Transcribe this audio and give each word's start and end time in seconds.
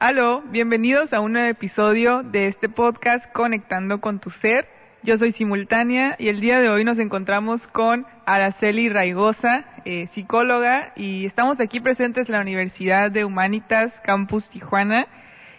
Aló, 0.00 0.42
bienvenidos 0.42 1.12
a 1.12 1.18
un 1.18 1.32
nuevo 1.32 1.48
episodio 1.48 2.22
de 2.22 2.46
este 2.46 2.68
podcast 2.68 3.32
Conectando 3.32 4.00
con 4.00 4.20
tu 4.20 4.30
Ser. 4.30 4.68
Yo 5.02 5.16
soy 5.16 5.32
Simultánea 5.32 6.14
y 6.20 6.28
el 6.28 6.40
día 6.40 6.60
de 6.60 6.68
hoy 6.68 6.84
nos 6.84 7.00
encontramos 7.00 7.66
con 7.66 8.06
Araceli 8.24 8.90
Raigosa, 8.90 9.64
eh, 9.84 10.06
psicóloga, 10.12 10.92
y 10.94 11.26
estamos 11.26 11.58
aquí 11.58 11.80
presentes 11.80 12.28
en 12.28 12.36
la 12.36 12.42
Universidad 12.42 13.10
de 13.10 13.24
Humanitas 13.24 13.92
Campus 14.04 14.48
Tijuana. 14.48 15.08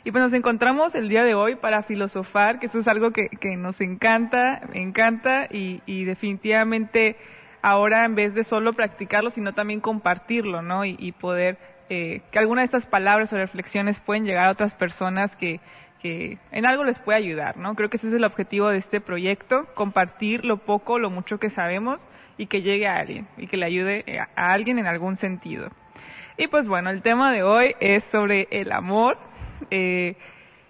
Y 0.06 0.12
pues 0.12 0.24
nos 0.24 0.32
encontramos 0.32 0.96
el 0.96 1.10
día 1.10 1.26
de 1.26 1.34
hoy 1.34 1.56
para 1.56 1.84
filosofar, 1.84 2.60
que 2.60 2.68
eso 2.68 2.80
es 2.80 2.88
algo 2.88 3.12
que, 3.12 3.28
que 3.28 3.58
nos 3.58 3.82
encanta, 3.82 4.62
me 4.72 4.82
encanta 4.82 5.48
y, 5.52 6.06
definitivamente 6.06 7.18
ahora 7.62 8.06
en 8.06 8.16
vez 8.16 8.34
de 8.34 8.46
solo 8.46 8.72
practicarlo, 8.72 9.32
sino 9.32 9.52
también 9.52 9.82
compartirlo, 9.82 10.62
¿no? 10.62 10.86
Y 10.86 11.12
poder 11.12 11.58
eh, 11.90 12.22
que 12.32 12.40
alguna 12.40 12.62
de 12.62 12.66
estas 12.66 12.86
palabras 12.86 13.34
o 13.34 13.38
reflexiones 13.38 14.00
pueden 14.00 14.26
llegar 14.26 14.48
a 14.48 14.52
otras 14.52 14.74
personas 14.76 15.36
que, 15.36 15.60
que 16.02 16.38
en 16.52 16.66
algo 16.66 16.84
les 16.84 17.00
puede 17.00 17.18
ayudar, 17.18 17.58
¿no? 17.58 17.76
Creo 17.76 17.90
que 17.90 17.98
ese 17.98 18.08
es 18.08 18.14
el 18.14 18.24
objetivo 18.24 18.70
de 18.70 18.78
este 18.78 19.02
proyecto, 19.02 19.66
compartir 19.74 20.46
lo 20.46 20.58
poco, 20.58 21.00
lo 21.00 21.10
mucho 21.10 21.40
que 21.40 21.50
sabemos 21.50 22.00
y 22.38 22.46
que 22.46 22.62
llegue 22.62 22.88
a 22.88 22.98
alguien 22.98 23.28
y 23.38 23.48
que 23.48 23.58
le 23.58 23.66
ayude 23.66 24.06
a 24.36 24.54
alguien 24.54 24.80
en 24.80 24.88
algún 24.88 25.18
sentido. 25.18 25.70
Y 26.38 26.48
pues 26.48 26.70
bueno, 26.70 26.90
el 26.90 27.02
tema 27.02 27.34
de 27.34 27.44
hoy 27.44 27.76
es 27.82 28.02
sobre 28.14 28.48
el 28.52 28.72
amor. 28.72 29.18
Eh, 29.72 30.16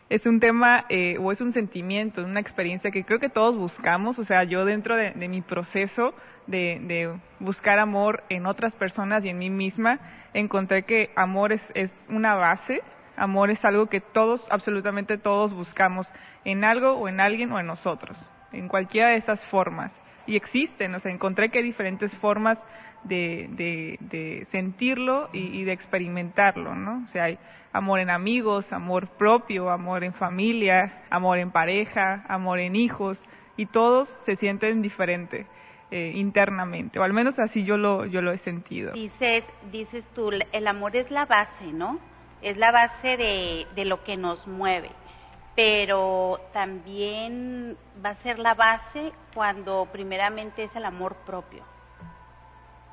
es 0.10 0.26
un 0.26 0.40
tema 0.40 0.86
eh, 0.90 1.18
o 1.20 1.32
es 1.32 1.42
un 1.42 1.54
sentimiento, 1.54 2.24
una 2.24 2.40
experiencia 2.40 2.90
que 2.90 3.04
creo 3.04 3.20
que 3.20 3.30
todos 3.30 3.56
buscamos. 3.56 4.18
O 4.18 4.24
sea, 4.24 4.44
yo 4.46 4.66
dentro 4.66 4.96
de, 4.96 5.12
de 5.12 5.28
mi 5.28 5.42
proceso 5.42 6.16
de, 6.50 7.16
buscar 7.40 7.80
amor 7.80 8.24
en 8.30 8.46
otras 8.46 8.74
personas 8.74 9.24
y 9.24 9.30
en 9.30 9.38
mí 9.38 9.50
misma, 9.50 10.00
encontré 10.34 10.84
que 10.84 11.12
amor 11.16 11.54
es, 11.54 11.72
una 12.10 12.36
base. 12.36 12.82
Amor 13.16 13.50
es 13.52 13.64
algo 13.66 13.88
que 13.88 14.02
todos, 14.02 14.46
absolutamente 14.50 15.18
todos 15.18 15.54
buscamos 15.54 16.08
en 16.46 16.64
algo 16.64 16.94
o 16.94 17.08
en 17.08 17.20
alguien 17.20 17.52
o 17.52 17.60
en 17.60 17.68
nosotros, 17.68 18.18
en 18.54 18.68
cualquiera 18.68 19.10
de 19.10 19.18
esas 19.18 19.46
formas. 19.48 19.92
Y 20.26 20.36
existen, 20.36 20.96
o 20.96 21.00
sea, 21.00 21.12
encontré 21.12 21.50
que 21.50 21.60
hay 21.60 21.66
diferentes 21.66 22.16
formas 22.18 22.58
de 23.04 24.48
sentirlo 24.52 25.30
y, 25.34 25.60
y, 25.60 25.64
de 25.64 25.72
experimentarlo, 25.72 26.76
¿no? 26.76 27.04
O 27.04 27.08
sea, 27.08 27.26
hay 27.26 27.40
amor 27.72 28.00
en 28.00 28.10
amigos, 28.10 28.72
amor 28.72 29.08
propio, 29.18 29.70
amor 29.70 30.04
en 30.04 30.14
familia, 30.14 31.04
amor 31.10 31.38
en 31.38 31.52
pareja, 31.52 32.26
amor 32.28 32.60
en 32.60 32.76
hijos, 32.76 33.18
y 33.58 33.66
todos 33.66 34.10
se 34.26 34.36
sienten 34.36 34.82
diferente 34.82 35.46
eh, 35.92 36.12
internamente, 36.16 37.00
o 37.00 37.04
al 37.04 37.14
menos 37.14 37.38
así 37.40 37.64
yo 37.64 37.78
lo, 37.78 38.06
yo 38.06 38.22
lo 38.22 38.32
he 38.32 38.40
sentido. 38.40 38.94
Dices, 38.94 39.44
dices 39.72 40.04
tú, 40.14 40.30
el 40.30 40.68
amor 40.68 40.96
es 40.96 41.10
la 41.12 41.26
base, 41.26 41.72
¿no? 41.74 42.00
Es 42.42 42.58
la 42.58 42.72
base 42.72 43.18
de, 43.18 43.68
de 43.76 43.86
lo 43.86 44.04
que 44.04 44.18
nos 44.18 44.46
mueve 44.48 44.90
pero 45.56 46.40
también 46.54 47.76
va 48.04 48.12
a 48.12 48.24
ser 48.24 48.40
la 48.40 48.54
base 48.54 49.12
cuando 49.34 49.90
primeramente 49.92 50.64
es 50.64 50.74
el 50.74 50.86
amor 50.86 51.18
propio 51.26 51.66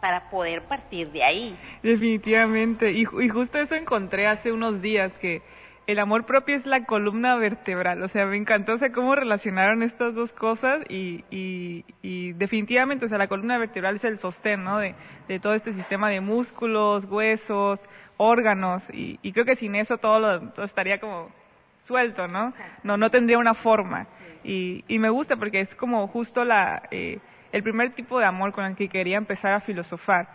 para 0.00 0.28
poder 0.30 0.62
partir 0.62 1.12
de 1.12 1.22
ahí. 1.22 1.56
Definitivamente, 1.82 2.90
y, 2.90 3.02
y, 3.02 3.28
justo 3.28 3.58
eso 3.58 3.76
encontré 3.76 4.26
hace 4.26 4.50
unos 4.50 4.82
días, 4.82 5.12
que 5.20 5.42
el 5.86 5.98
amor 6.00 6.26
propio 6.26 6.56
es 6.56 6.66
la 6.66 6.84
columna 6.84 7.36
vertebral, 7.36 8.02
o 8.02 8.08
sea, 8.08 8.26
me 8.26 8.36
encantó, 8.36 8.74
o 8.74 8.78
sea, 8.78 8.90
cómo 8.90 9.14
relacionaron 9.14 9.82
estas 9.82 10.14
dos 10.14 10.32
cosas 10.32 10.82
y, 10.88 11.24
y, 11.30 11.84
y 12.02 12.32
definitivamente, 12.32 13.06
o 13.06 13.08
sea, 13.08 13.18
la 13.18 13.28
columna 13.28 13.56
vertebral 13.58 13.96
es 13.96 14.04
el 14.04 14.18
sostén, 14.18 14.64
¿no? 14.64 14.78
De, 14.78 14.94
de 15.28 15.38
todo 15.38 15.54
este 15.54 15.72
sistema 15.74 16.10
de 16.10 16.20
músculos, 16.20 17.04
huesos, 17.04 17.78
órganos, 18.16 18.82
y, 18.92 19.20
y 19.22 19.32
creo 19.32 19.44
que 19.44 19.56
sin 19.56 19.76
eso 19.76 19.98
todo, 19.98 20.18
lo, 20.18 20.40
todo 20.50 20.64
estaría 20.64 20.98
como 20.98 21.30
suelto, 21.84 22.26
¿no? 22.26 22.52
No, 22.82 22.96
no 22.96 23.10
tendría 23.10 23.38
una 23.38 23.54
forma. 23.54 24.08
Y, 24.42 24.84
y 24.88 24.98
me 24.98 25.08
gusta 25.08 25.36
porque 25.36 25.60
es 25.60 25.74
como 25.76 26.06
justo 26.08 26.44
la... 26.44 26.82
Eh, 26.90 27.18
el 27.52 27.62
primer 27.62 27.92
tipo 27.92 28.18
de 28.18 28.26
amor 28.26 28.52
con 28.52 28.64
el 28.64 28.76
que 28.76 28.88
quería 28.88 29.16
empezar 29.16 29.52
a 29.52 29.60
filosofar. 29.60 30.28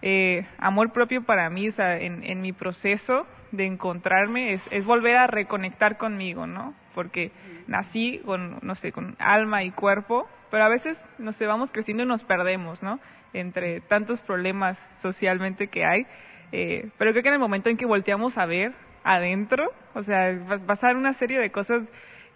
Eh, 0.00 0.46
amor 0.58 0.92
propio 0.92 1.24
para 1.24 1.48
mí, 1.50 1.68
o 1.68 1.72
sea, 1.72 1.98
en, 1.98 2.22
en 2.22 2.40
mi 2.40 2.52
proceso 2.52 3.26
de 3.52 3.66
encontrarme 3.66 4.54
es, 4.54 4.62
es, 4.70 4.84
volver 4.84 5.16
a 5.16 5.26
reconectar 5.26 5.96
conmigo, 5.96 6.46
¿no? 6.46 6.74
Porque 6.94 7.32
nací 7.66 8.20
con, 8.24 8.58
no 8.62 8.74
sé, 8.74 8.92
con 8.92 9.16
alma 9.18 9.64
y 9.64 9.70
cuerpo, 9.70 10.28
pero 10.50 10.64
a 10.64 10.68
veces, 10.68 10.96
no 11.18 11.32
sé, 11.32 11.46
vamos 11.46 11.70
creciendo 11.72 12.02
y 12.02 12.06
nos 12.06 12.24
perdemos, 12.24 12.82
¿no? 12.82 13.00
Entre 13.32 13.80
tantos 13.82 14.20
problemas 14.20 14.78
socialmente 15.02 15.68
que 15.68 15.84
hay. 15.84 16.06
Eh, 16.52 16.88
pero 16.98 17.12
creo 17.12 17.22
que 17.22 17.28
en 17.28 17.34
el 17.34 17.40
momento 17.40 17.68
en 17.68 17.76
que 17.76 17.86
volteamos 17.86 18.36
a 18.38 18.46
ver 18.46 18.72
adentro, 19.04 19.70
o 19.94 20.02
sea, 20.02 20.32
va 20.50 20.56
a 20.56 20.66
pasar 20.66 20.96
una 20.96 21.14
serie 21.14 21.38
de 21.38 21.50
cosas 21.50 21.82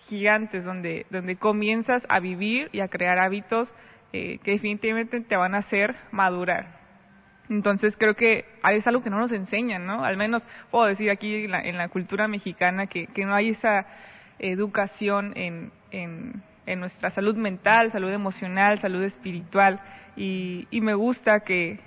gigantes 0.07 0.65
donde, 0.65 1.07
donde 1.11 1.37
comienzas 1.37 2.05
a 2.09 2.21
vivir 2.21 2.69
y 2.73 2.81
a 2.81 2.89
crear 2.89 3.19
hábitos 3.19 3.73
eh, 4.13 4.39
que 4.43 4.53
definitivamente 4.53 5.21
te 5.21 5.37
van 5.37 5.55
a 5.55 5.59
hacer 5.59 5.95
madurar. 6.11 6.82
Entonces 7.49 7.95
creo 7.99 8.15
que 8.15 8.45
es 8.71 8.87
algo 8.87 9.03
que 9.03 9.11
no 9.11 9.19
nos 9.19 9.33
enseñan, 9.33 9.87
¿no? 9.87 10.05
Al 10.05 10.17
menos 10.17 10.43
puedo 10.71 10.87
decir 10.87 11.11
aquí 11.11 11.45
en 11.45 11.51
la, 11.51 11.61
en 11.61 11.77
la 11.77 11.89
cultura 11.89 12.29
mexicana 12.29 12.87
que, 12.87 13.09
no 13.25 13.35
hay 13.35 13.51
esa 13.51 13.87
educación 14.39 15.33
en, 15.37 15.71
nuestra 16.79 17.11
salud 17.11 17.37
mental, 17.37 17.93
salud 17.93 18.11
emocional, 18.11 18.81
salud 18.81 19.03
espiritual. 19.03 19.81
Y, 20.17 20.67
y 20.71 20.81
me 20.81 20.95
gusta 20.95 21.41
que, 21.41 21.79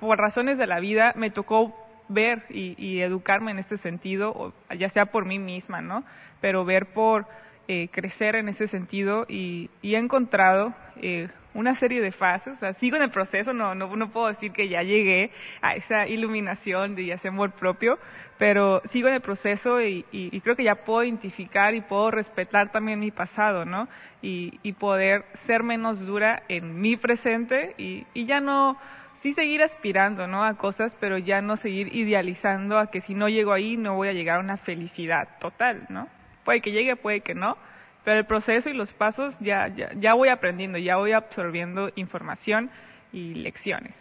por 0.00 0.18
razones 0.18 0.58
de 0.58 0.66
la 0.66 0.80
vida 0.80 1.12
me 1.16 1.30
tocó 1.30 1.74
ver 2.08 2.44
y, 2.50 2.74
y, 2.78 3.00
educarme 3.00 3.50
en 3.50 3.58
este 3.58 3.78
sentido, 3.78 4.54
ya 4.78 4.90
sea 4.90 5.06
por 5.06 5.24
mí 5.24 5.38
misma, 5.38 5.80
¿no? 5.80 6.04
Pero 6.40 6.64
ver 6.64 6.86
por 6.86 7.26
eh, 7.68 7.88
crecer 7.90 8.36
en 8.36 8.48
ese 8.48 8.68
sentido 8.68 9.26
y, 9.28 9.70
y 9.82 9.96
he 9.96 9.98
encontrado 9.98 10.72
eh, 11.02 11.28
una 11.56 11.74
serie 11.76 12.00
de 12.00 12.12
fases, 12.12 12.54
o 12.54 12.56
sea, 12.58 12.74
sigo 12.74 12.96
en 12.96 13.02
el 13.02 13.10
proceso, 13.10 13.52
no, 13.52 13.74
no, 13.74 13.94
no 13.96 14.10
puedo 14.10 14.28
decir 14.28 14.52
que 14.52 14.68
ya 14.68 14.82
llegué 14.82 15.30
a 15.62 15.74
esa 15.74 16.06
iluminación 16.06 16.94
de 16.94 17.12
ese 17.12 17.28
amor 17.28 17.52
propio, 17.52 17.98
pero 18.38 18.82
sigo 18.92 19.08
en 19.08 19.14
el 19.14 19.20
proceso 19.22 19.80
y, 19.80 20.04
y, 20.12 20.36
y, 20.36 20.40
creo 20.42 20.56
que 20.56 20.64
ya 20.64 20.74
puedo 20.74 21.02
identificar 21.02 21.74
y 21.74 21.80
puedo 21.80 22.10
respetar 22.10 22.70
también 22.70 23.00
mi 23.00 23.10
pasado, 23.10 23.64
¿no? 23.64 23.88
Y, 24.20 24.60
y 24.62 24.74
poder 24.74 25.24
ser 25.46 25.62
menos 25.62 26.04
dura 26.04 26.42
en 26.48 26.80
mi 26.80 26.96
presente 26.96 27.74
y, 27.78 28.06
y 28.12 28.26
ya 28.26 28.40
no, 28.40 28.76
sí 29.22 29.32
seguir 29.32 29.62
aspirando, 29.62 30.26
¿no? 30.26 30.44
A 30.44 30.54
cosas, 30.54 30.94
pero 31.00 31.16
ya 31.16 31.40
no 31.40 31.56
seguir 31.56 31.94
idealizando 31.94 32.78
a 32.78 32.90
que 32.90 33.00
si 33.00 33.14
no 33.14 33.28
llego 33.28 33.52
ahí 33.52 33.76
no 33.76 33.94
voy 33.94 34.08
a 34.08 34.12
llegar 34.12 34.36
a 34.36 34.40
una 34.40 34.58
felicidad 34.58 35.28
total, 35.40 35.86
¿no? 35.88 36.08
Puede 36.44 36.60
que 36.60 36.72
llegue, 36.72 36.96
puede 36.96 37.22
que 37.22 37.34
no, 37.34 37.56
pero 38.06 38.20
el 38.20 38.24
proceso 38.24 38.70
y 38.70 38.72
los 38.72 38.92
pasos 38.92 39.34
ya, 39.40 39.66
ya, 39.66 39.90
ya 39.96 40.14
voy 40.14 40.28
aprendiendo, 40.28 40.78
ya 40.78 40.94
voy 40.94 41.10
absorbiendo 41.10 41.90
información 41.96 42.70
y 43.12 43.34
lecciones. 43.34 43.94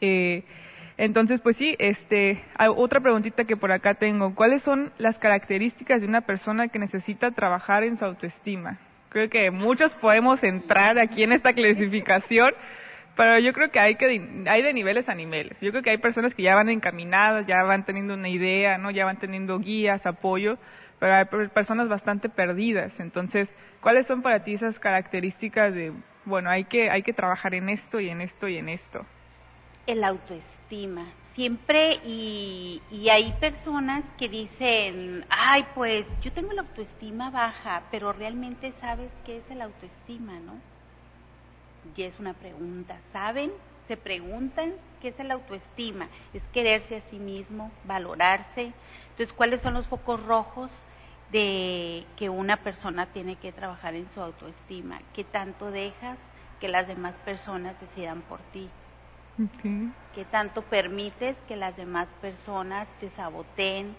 Eh, 0.00 0.44
entonces, 0.96 1.40
pues 1.40 1.56
sí, 1.56 1.74
este, 1.80 2.40
otra 2.76 3.00
preguntita 3.00 3.42
que 3.42 3.56
por 3.56 3.72
acá 3.72 3.94
tengo. 3.94 4.36
¿Cuáles 4.36 4.62
son 4.62 4.92
las 4.98 5.18
características 5.18 6.00
de 6.00 6.06
una 6.06 6.20
persona 6.20 6.68
que 6.68 6.78
necesita 6.78 7.32
trabajar 7.32 7.82
en 7.82 7.96
su 7.96 8.04
autoestima? 8.04 8.78
Creo 9.08 9.28
que 9.28 9.50
muchos 9.50 9.92
podemos 9.94 10.44
entrar 10.44 11.00
aquí 11.00 11.24
en 11.24 11.32
esta 11.32 11.52
clasificación, 11.52 12.54
pero 13.16 13.40
yo 13.40 13.52
creo 13.52 13.72
que 13.72 13.80
hay 13.80 13.96
que 13.96 14.44
hay 14.46 14.62
de 14.62 14.72
niveles 14.72 15.08
a 15.08 15.16
niveles. 15.16 15.58
Yo 15.60 15.72
creo 15.72 15.82
que 15.82 15.90
hay 15.90 15.98
personas 15.98 16.36
que 16.36 16.44
ya 16.44 16.54
van 16.54 16.68
encaminadas, 16.68 17.48
ya 17.48 17.64
van 17.64 17.84
teniendo 17.84 18.14
una 18.14 18.28
idea, 18.28 18.78
no, 18.78 18.92
ya 18.92 19.04
van 19.04 19.18
teniendo 19.18 19.58
guías, 19.58 20.06
apoyo, 20.06 20.56
pero 20.98 21.14
hay 21.14 21.48
personas 21.48 21.88
bastante 21.88 22.28
perdidas. 22.28 22.92
Entonces, 22.98 23.48
¿cuáles 23.80 24.06
son 24.06 24.22
para 24.22 24.44
ti 24.44 24.54
esas 24.54 24.78
características 24.78 25.74
de, 25.74 25.92
bueno, 26.24 26.50
hay 26.50 26.64
que, 26.64 26.90
hay 26.90 27.02
que 27.02 27.12
trabajar 27.12 27.54
en 27.54 27.68
esto 27.68 28.00
y 28.00 28.08
en 28.08 28.20
esto 28.20 28.48
y 28.48 28.56
en 28.56 28.68
esto? 28.68 29.06
El 29.86 30.04
autoestima. 30.04 31.06
Siempre, 31.34 32.00
y, 32.04 32.82
y 32.90 33.08
hay 33.10 33.32
personas 33.34 34.04
que 34.18 34.28
dicen, 34.28 35.24
ay, 35.30 35.64
pues 35.74 36.04
yo 36.20 36.32
tengo 36.32 36.52
la 36.52 36.62
autoestima 36.62 37.30
baja, 37.30 37.82
pero 37.92 38.12
realmente 38.12 38.72
sabes 38.80 39.10
qué 39.24 39.38
es 39.38 39.50
el 39.50 39.62
autoestima, 39.62 40.32
¿no? 40.40 40.54
Y 41.96 42.02
es 42.02 42.18
una 42.18 42.34
pregunta. 42.34 43.00
¿Saben? 43.12 43.52
Se 43.86 43.96
preguntan 43.96 44.72
qué 45.00 45.08
es 45.08 45.20
el 45.20 45.30
autoestima. 45.30 46.08
Es 46.34 46.42
quererse 46.52 46.96
a 46.96 47.10
sí 47.10 47.18
mismo, 47.18 47.70
valorarse. 47.84 48.72
Entonces, 49.10 49.32
¿cuáles 49.32 49.60
son 49.60 49.74
los 49.74 49.86
focos 49.86 50.22
rojos? 50.24 50.70
De 51.30 52.06
que 52.16 52.30
una 52.30 52.58
persona 52.58 53.06
tiene 53.06 53.36
que 53.36 53.52
trabajar 53.52 53.94
en 53.94 54.08
su 54.10 54.20
autoestima, 54.20 55.00
qué 55.14 55.24
tanto 55.24 55.70
dejas 55.70 56.18
que 56.60 56.68
las 56.68 56.88
demás 56.88 57.14
personas 57.24 57.78
decidan 57.80 58.22
por 58.22 58.40
ti, 58.52 58.68
okay. 59.34 59.92
qué 60.14 60.24
tanto 60.24 60.62
permites 60.62 61.36
que 61.46 61.56
las 61.56 61.76
demás 61.76 62.08
personas 62.20 62.88
te 63.00 63.10
saboteen, 63.10 63.94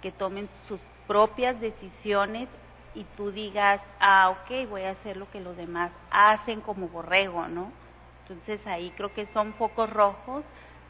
que 0.00 0.12
tomen 0.12 0.48
sus 0.66 0.80
propias 1.06 1.60
decisiones 1.60 2.48
y 2.94 3.04
tú 3.16 3.32
digas, 3.32 3.80
ah, 4.00 4.30
ok, 4.30 4.68
voy 4.68 4.82
a 4.82 4.90
hacer 4.90 5.16
lo 5.16 5.30
que 5.30 5.40
los 5.40 5.56
demás 5.56 5.90
hacen 6.10 6.60
como 6.60 6.88
borrego, 6.88 7.48
¿no? 7.48 7.72
Entonces 8.22 8.64
ahí 8.66 8.92
creo 8.96 9.12
que 9.12 9.26
son 9.32 9.54
focos 9.54 9.90
rojos 9.90 10.44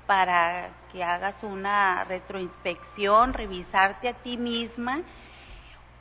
para 0.07 0.71
que 0.91 1.05
hagas 1.05 1.43
una 1.43 2.05
retroinspección, 2.05 3.33
revisarte 3.33 4.09
a 4.09 4.15
ti 4.15 4.37
misma 4.37 5.03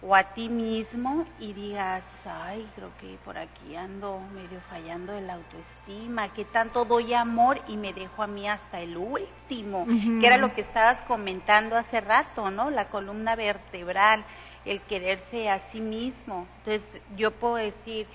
o 0.01 0.13
a 0.13 0.23
ti 0.23 0.47
mismo 0.47 1.25
y 1.39 1.53
digas, 1.53 2.03
ay, 2.23 2.69
creo 2.75 2.91
que 2.99 3.17
por 3.25 3.37
aquí 3.37 3.75
ando 3.75 4.19
medio 4.31 4.61
fallando 4.69 5.13
de 5.13 5.21
la 5.21 5.33
autoestima, 5.33 6.29
que 6.33 6.45
tanto 6.45 6.85
doy 6.85 7.13
amor 7.15 7.59
y 7.67 7.77
me 7.77 7.93
dejo 7.93 8.21
a 8.21 8.27
mí 8.27 8.47
hasta 8.47 8.79
el 8.79 8.95
último, 8.95 9.87
que 10.19 10.27
era 10.27 10.37
lo 10.37 10.53
que 10.53 10.61
estabas 10.61 11.01
comentando 11.03 11.75
hace 11.75 11.99
rato, 11.99 12.51
¿no? 12.51 12.69
La 12.69 12.89
columna 12.89 13.35
vertebral, 13.35 14.23
el 14.65 14.81
quererse 14.81 15.49
a 15.49 15.61
sí 15.71 15.79
mismo. 15.79 16.47
Entonces 16.59 17.01
yo 17.15 17.31
puedo 17.31 17.55
decir, 17.55 18.05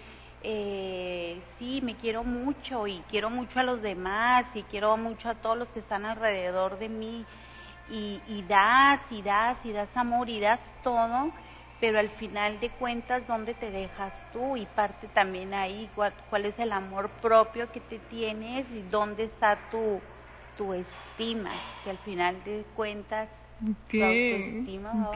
eh, 0.44 1.42
sí, 1.58 1.80
me 1.82 1.96
quiero 1.96 2.22
mucho 2.22 2.86
y 2.86 3.02
quiero 3.08 3.28
mucho 3.28 3.58
a 3.58 3.64
los 3.64 3.82
demás 3.82 4.44
y 4.54 4.62
quiero 4.64 4.96
mucho 4.96 5.28
a 5.30 5.34
todos 5.34 5.58
los 5.58 5.68
que 5.68 5.80
están 5.80 6.04
alrededor 6.04 6.78
de 6.78 6.88
mí 6.88 7.24
y, 7.90 8.20
y 8.28 8.42
das 8.48 9.00
y 9.10 9.22
das 9.22 9.56
y 9.64 9.72
das 9.72 9.88
amor 9.96 10.28
y 10.28 10.40
das 10.40 10.60
todo, 10.82 11.32
pero 11.82 11.98
al 11.98 12.10
final 12.10 12.60
de 12.60 12.70
cuentas, 12.70 13.26
¿dónde 13.26 13.54
te 13.54 13.72
dejas 13.72 14.12
tú? 14.32 14.56
Y 14.56 14.66
parte 14.66 15.08
también 15.08 15.52
ahí, 15.52 15.90
cuál, 15.96 16.44
es 16.44 16.56
el 16.60 16.70
amor 16.70 17.10
propio 17.20 17.72
que 17.72 17.80
te 17.80 17.98
tienes 17.98 18.70
y 18.70 18.82
dónde 18.82 19.24
está 19.24 19.58
tu, 19.68 20.00
tu 20.56 20.72
estima, 20.74 21.50
que 21.82 21.90
al 21.90 21.98
final 21.98 22.36
de 22.44 22.64
cuentas, 22.76 23.28
tu 23.90 24.00
autoestima 24.00 25.12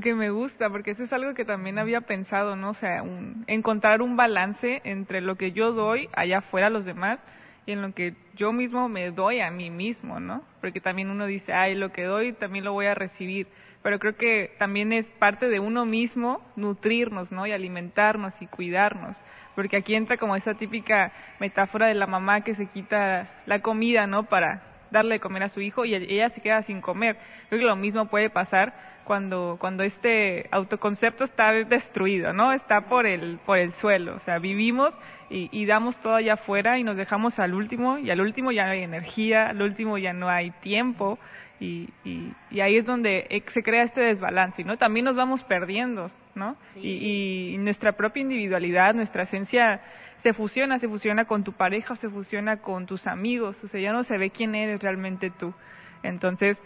que 0.00 0.14
me 0.14 0.30
gusta, 0.30 0.68
porque 0.70 0.90
eso 0.90 1.02
es 1.02 1.12
algo 1.14 1.32
que 1.32 1.46
también 1.46 1.78
había 1.78 2.02
pensado, 2.02 2.56
¿no? 2.56 2.70
O 2.70 2.74
sea, 2.74 3.02
encontrar 3.46 4.02
un 4.02 4.16
balance 4.16 4.82
entre 4.84 5.22
lo 5.22 5.36
que 5.36 5.52
yo 5.52 5.72
doy 5.72 6.10
allá 6.12 6.38
afuera 6.38 6.66
a 6.66 6.70
los 6.70 6.84
demás 6.84 7.18
y 7.64 7.72
en 7.72 7.80
lo 7.82 7.92
que 7.92 8.14
yo 8.34 8.52
mismo 8.52 8.88
me 8.88 9.10
doy 9.10 9.40
a 9.40 9.50
mí 9.50 9.70
mismo, 9.70 10.20
¿no? 10.20 10.42
Porque 10.60 10.80
también 10.80 11.10
uno 11.10 11.26
dice, 11.26 11.52
ay, 11.52 11.74
lo 11.74 11.92
que 11.92 12.04
doy 12.04 12.32
también 12.32 12.64
lo 12.64 12.72
voy 12.72 12.86
a 12.86 12.94
recibir. 12.94 13.48
Pero 13.86 14.00
creo 14.00 14.16
que 14.16 14.50
también 14.58 14.92
es 14.92 15.06
parte 15.06 15.48
de 15.48 15.60
uno 15.60 15.86
mismo 15.86 16.40
nutrirnos, 16.56 17.30
¿no? 17.30 17.46
Y 17.46 17.52
alimentarnos 17.52 18.34
y 18.40 18.48
cuidarnos. 18.48 19.16
Porque 19.54 19.76
aquí 19.76 19.94
entra 19.94 20.16
como 20.16 20.34
esa 20.34 20.54
típica 20.54 21.12
metáfora 21.38 21.86
de 21.86 21.94
la 21.94 22.08
mamá 22.08 22.40
que 22.40 22.56
se 22.56 22.66
quita 22.66 23.30
la 23.46 23.60
comida, 23.60 24.08
¿no? 24.08 24.24
Para 24.24 24.64
darle 24.90 25.14
de 25.14 25.20
comer 25.20 25.44
a 25.44 25.50
su 25.50 25.60
hijo 25.60 25.84
y 25.84 25.94
ella 25.94 26.30
se 26.30 26.40
queda 26.40 26.62
sin 26.62 26.80
comer. 26.80 27.16
Creo 27.48 27.60
que 27.60 27.64
lo 27.64 27.76
mismo 27.76 28.06
puede 28.06 28.28
pasar 28.28 28.74
cuando, 29.04 29.56
cuando 29.60 29.84
este 29.84 30.48
autoconcepto 30.50 31.22
está 31.22 31.52
destruido, 31.52 32.32
¿no? 32.32 32.52
Está 32.52 32.88
por 32.88 33.06
el, 33.06 33.38
por 33.46 33.56
el 33.56 33.72
suelo. 33.74 34.16
O 34.16 34.20
sea, 34.24 34.40
vivimos 34.40 34.94
y, 35.30 35.48
y, 35.52 35.64
damos 35.64 35.96
todo 35.98 36.16
allá 36.16 36.34
afuera 36.34 36.76
y 36.76 36.82
nos 36.82 36.96
dejamos 36.96 37.38
al 37.38 37.54
último 37.54 37.98
y 37.98 38.10
al 38.10 38.20
último 38.20 38.50
ya 38.50 38.64
no 38.64 38.72
hay 38.72 38.82
energía, 38.82 39.50
al 39.50 39.62
último 39.62 39.96
ya 39.96 40.12
no 40.12 40.28
hay 40.28 40.50
tiempo 40.50 41.20
y, 41.60 41.88
y, 42.04 42.32
y 42.50 42.60
ahí 42.60 42.76
es 42.76 42.84
donde 42.84 43.42
se 43.48 43.62
crea 43.62 43.84
este 43.84 44.00
desbalance, 44.00 44.64
¿no? 44.64 44.76
También 44.76 45.04
nos 45.04 45.16
vamos 45.16 45.42
perdiendo, 45.44 46.10
¿no? 46.34 46.56
Y, 46.76 47.54
y 47.54 47.58
nuestra 47.58 47.92
propia 47.92 48.22
individualidad, 48.22 48.94
nuestra 48.94 49.22
esencia 49.22 49.80
se 50.22 50.32
fusiona, 50.32 50.78
se 50.78 50.88
fusiona 50.88 51.24
con 51.24 51.44
tu 51.44 51.52
pareja, 51.52 51.96
se 51.96 52.08
fusiona 52.08 52.58
con 52.58 52.86
tus 52.86 53.06
amigos, 53.06 53.56
o 53.62 53.68
sea, 53.68 53.80
ya 53.80 53.92
no 53.92 54.02
se 54.02 54.18
ve 54.18 54.30
quién 54.30 54.54
eres 54.54 54.82
realmente 54.82 55.30
tú. 55.30 55.54
Entonces, 56.02 56.58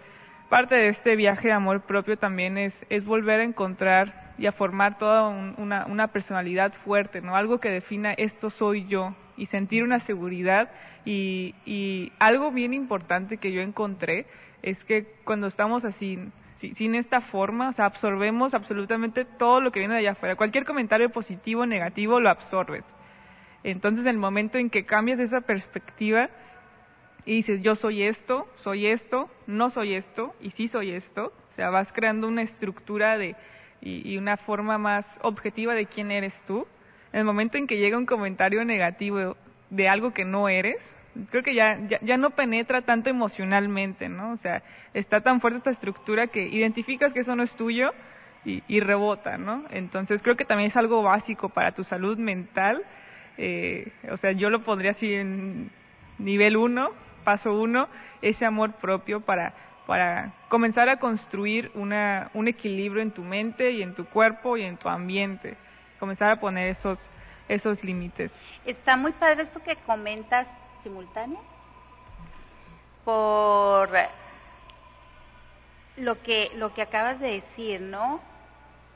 parte 0.49 0.75
de 0.75 0.89
este 0.89 1.15
viaje 1.17 1.49
de 1.49 1.55
amor 1.55 1.83
propio 1.83 2.17
también 2.17 2.59
es, 2.59 2.75
es 2.89 3.05
volver 3.05 3.41
a 3.41 3.45
encontrar 3.45 4.33
y 4.39 4.47
a 4.47 4.53
formar 4.53 4.99
toda 4.99 5.29
una, 5.29 5.87
una, 5.87 6.09
personalidad 6.09 6.73
fuerte, 6.85 7.21
¿no? 7.21 7.37
Algo 7.37 7.61
que 7.61 7.71
defina 7.71 8.15
esto 8.15 8.49
soy 8.49 8.87
yo 8.87 9.15
y 9.37 9.47
sentir 9.47 9.85
una 9.85 10.01
seguridad 10.01 10.71
y, 11.05 11.55
y 11.67 12.13
algo 12.19 12.51
bien 12.51 12.73
importante 12.73 13.37
que 13.37 13.53
yo 13.53 13.61
encontré 13.61 14.27
es 14.62 14.83
que 14.85 15.07
cuando 15.25 15.47
estamos 15.47 15.85
así, 15.85 16.19
sin 16.77 16.95
esta 16.95 17.21
forma, 17.21 17.71
o 17.71 17.73
sea, 17.73 17.87
absorbemos 17.87 18.55
absolutamente 18.55 19.25
todo 19.25 19.61
lo 19.61 19.73
que 19.73 19.81
viene 19.81 19.95
de 19.95 20.01
allá 20.01 20.12
afuera. 20.12 20.37
Cualquier 20.37 20.65
comentario 20.65 21.11
positivo 21.11 21.62
o 21.62 21.67
negativo 21.67 22.21
lo 22.21 22.29
absorbes. 22.29 22.85
Entonces, 23.65 24.03
en 24.03 24.11
el 24.11 24.19
momento 24.19 24.59
en 24.59 24.71
que 24.71 24.85
cambias 24.85 25.19
esa 25.21 25.41
perspectiva, 25.41 26.31
y 27.25 27.37
dices, 27.37 27.62
yo 27.62 27.77
soy 27.77 28.03
esto, 28.03 28.49
soy 28.57 28.87
esto, 28.87 29.31
no 29.47 29.71
soy 29.71 29.95
esto, 29.95 30.35
y 30.41 30.51
sí 30.51 30.69
soy 30.69 30.93
esto. 30.93 31.33
O 31.51 31.55
sea, 31.55 31.71
vas 31.71 31.93
creando 31.93 32.27
una 32.29 32.43
estructura 32.43 33.19
de, 33.19 33.37
y, 33.81 34.17
una 34.17 34.37
forma 34.37 34.79
más 34.79 35.07
objetiva 35.23 35.75
de 35.75 35.87
quién 35.87 36.11
eres 36.11 36.35
tú. 36.47 36.67
En 37.12 37.21
el 37.21 37.25
momento 37.25 37.59
en 37.59 37.67
que 37.67 37.79
llega 37.79 37.99
un 37.99 38.07
comentario 38.07 38.65
negativo 38.65 39.37
de 39.69 39.89
algo 39.89 40.12
que 40.12 40.25
no 40.25 40.49
eres, 40.49 40.79
creo 41.31 41.43
que 41.43 41.55
ya, 41.55 41.79
ya, 42.03 42.17
no 42.17 42.31
penetra 42.31 42.83
tanto 42.83 43.11
emocionalmente, 43.11 44.09
¿no? 44.09 44.33
O 44.33 44.37
sea, 44.39 44.62
está 44.95 45.21
tan 45.21 45.41
fuerte 45.41 45.59
esta 45.59 45.71
estructura 45.71 46.29
que 46.29 46.47
identificas 46.47 47.12
que 47.12 47.21
eso 47.21 47.35
no 47.37 47.43
es 47.43 47.53
tuyo 47.55 47.93
y, 48.45 48.81
rebota, 48.81 49.37
¿no? 49.37 49.65
Entonces 49.71 50.23
creo 50.23 50.37
que 50.37 50.45
también 50.45 50.69
es 50.69 50.77
algo 50.77 51.03
básico 51.03 51.51
para 51.51 51.73
tu 51.73 51.85
salud 51.85 52.17
mental. 52.17 52.83
Eh, 53.37 53.93
o 54.11 54.17
sea, 54.17 54.33
yo 54.33 54.51
lo 54.51 54.62
pondría 54.62 54.93
así 54.93 55.12
en 55.12 55.71
nivel 56.19 56.57
uno, 56.57 56.91
paso 57.25 57.53
uno, 57.59 57.89
ese 58.23 58.47
amor 58.47 58.73
propio 58.75 59.21
para, 59.21 59.53
para 59.87 60.33
comenzar 60.49 60.89
a 60.89 60.99
construir 60.99 61.71
una, 61.75 62.31
un 62.33 62.49
equilibrio 62.49 63.03
en 63.03 63.11
tu 63.11 63.23
mente 63.23 63.73
y 63.73 63.83
en 63.83 63.95
tu 63.95 64.07
cuerpo 64.07 64.57
y 64.57 64.62
en 64.62 64.77
tu 64.77 64.89
ambiente. 64.89 65.57
Comenzar 65.99 66.31
a 66.31 66.37
poner 66.37 66.69
esos, 66.69 66.99
esos 67.49 67.83
límites. 67.85 68.31
Está 68.65 68.97
muy 68.97 69.12
padre 69.12 69.43
esto 69.43 69.62
que 69.62 69.77
comentas 69.77 70.47
simultáneo 70.82 71.41
por 73.05 73.91
lo 75.97 76.23
que, 76.23 76.53
lo 76.55 76.73
que 76.75 76.82
acabas 76.82 77.19
de 77.21 77.41
decir, 77.41 77.81
¿no? 77.81 78.21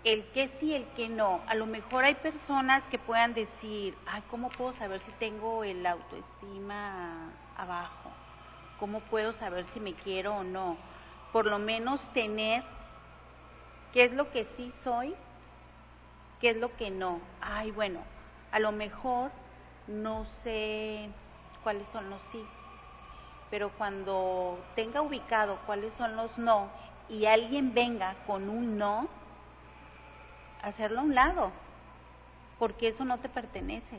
El 0.04 0.24
que 0.32 0.50
sí, 0.60 0.74
el 0.74 0.86
que 0.96 1.08
no. 1.08 1.40
A 1.46 1.54
lo 1.54 1.66
mejor 1.66 2.04
hay 2.04 2.14
personas 2.16 2.82
que 2.90 2.98
puedan 2.98 3.34
decir, 3.34 3.96
ay, 4.06 4.22
¿cómo 4.30 4.50
puedo 4.50 4.74
saber 4.74 5.00
si 5.00 5.10
tengo 5.12 5.64
el 5.64 5.84
autoestima 5.86 7.30
abajo? 7.56 8.10
¿Cómo 8.78 9.00
puedo 9.00 9.32
saber 9.34 9.66
si 9.72 9.80
me 9.80 9.94
quiero 9.94 10.36
o 10.36 10.44
no? 10.44 10.76
Por 11.32 11.46
lo 11.46 11.58
menos 11.58 12.00
tener 12.12 12.62
qué 13.92 14.04
es 14.04 14.12
lo 14.12 14.30
que 14.30 14.46
sí 14.56 14.72
soy, 14.84 15.14
qué 16.40 16.50
es 16.50 16.56
lo 16.58 16.76
que 16.76 16.90
no. 16.90 17.20
Ay, 17.40 17.70
bueno, 17.70 18.00
a 18.52 18.58
lo 18.58 18.72
mejor 18.72 19.30
no 19.86 20.26
sé 20.42 21.08
cuáles 21.64 21.86
son 21.92 22.08
los 22.10 22.20
sí, 22.30 22.46
pero 23.50 23.70
cuando 23.70 24.62
tenga 24.76 25.02
ubicado 25.02 25.58
cuáles 25.66 25.92
son 25.94 26.14
los 26.14 26.36
no 26.38 26.68
y 27.08 27.26
alguien 27.26 27.74
venga 27.74 28.14
con 28.26 28.48
un 28.48 28.78
no, 28.78 29.08
hacerlo 30.62 31.00
a 31.00 31.02
un 31.02 31.14
lado, 31.14 31.52
porque 32.58 32.88
eso 32.88 33.04
no 33.04 33.18
te 33.18 33.28
pertenece. 33.28 33.98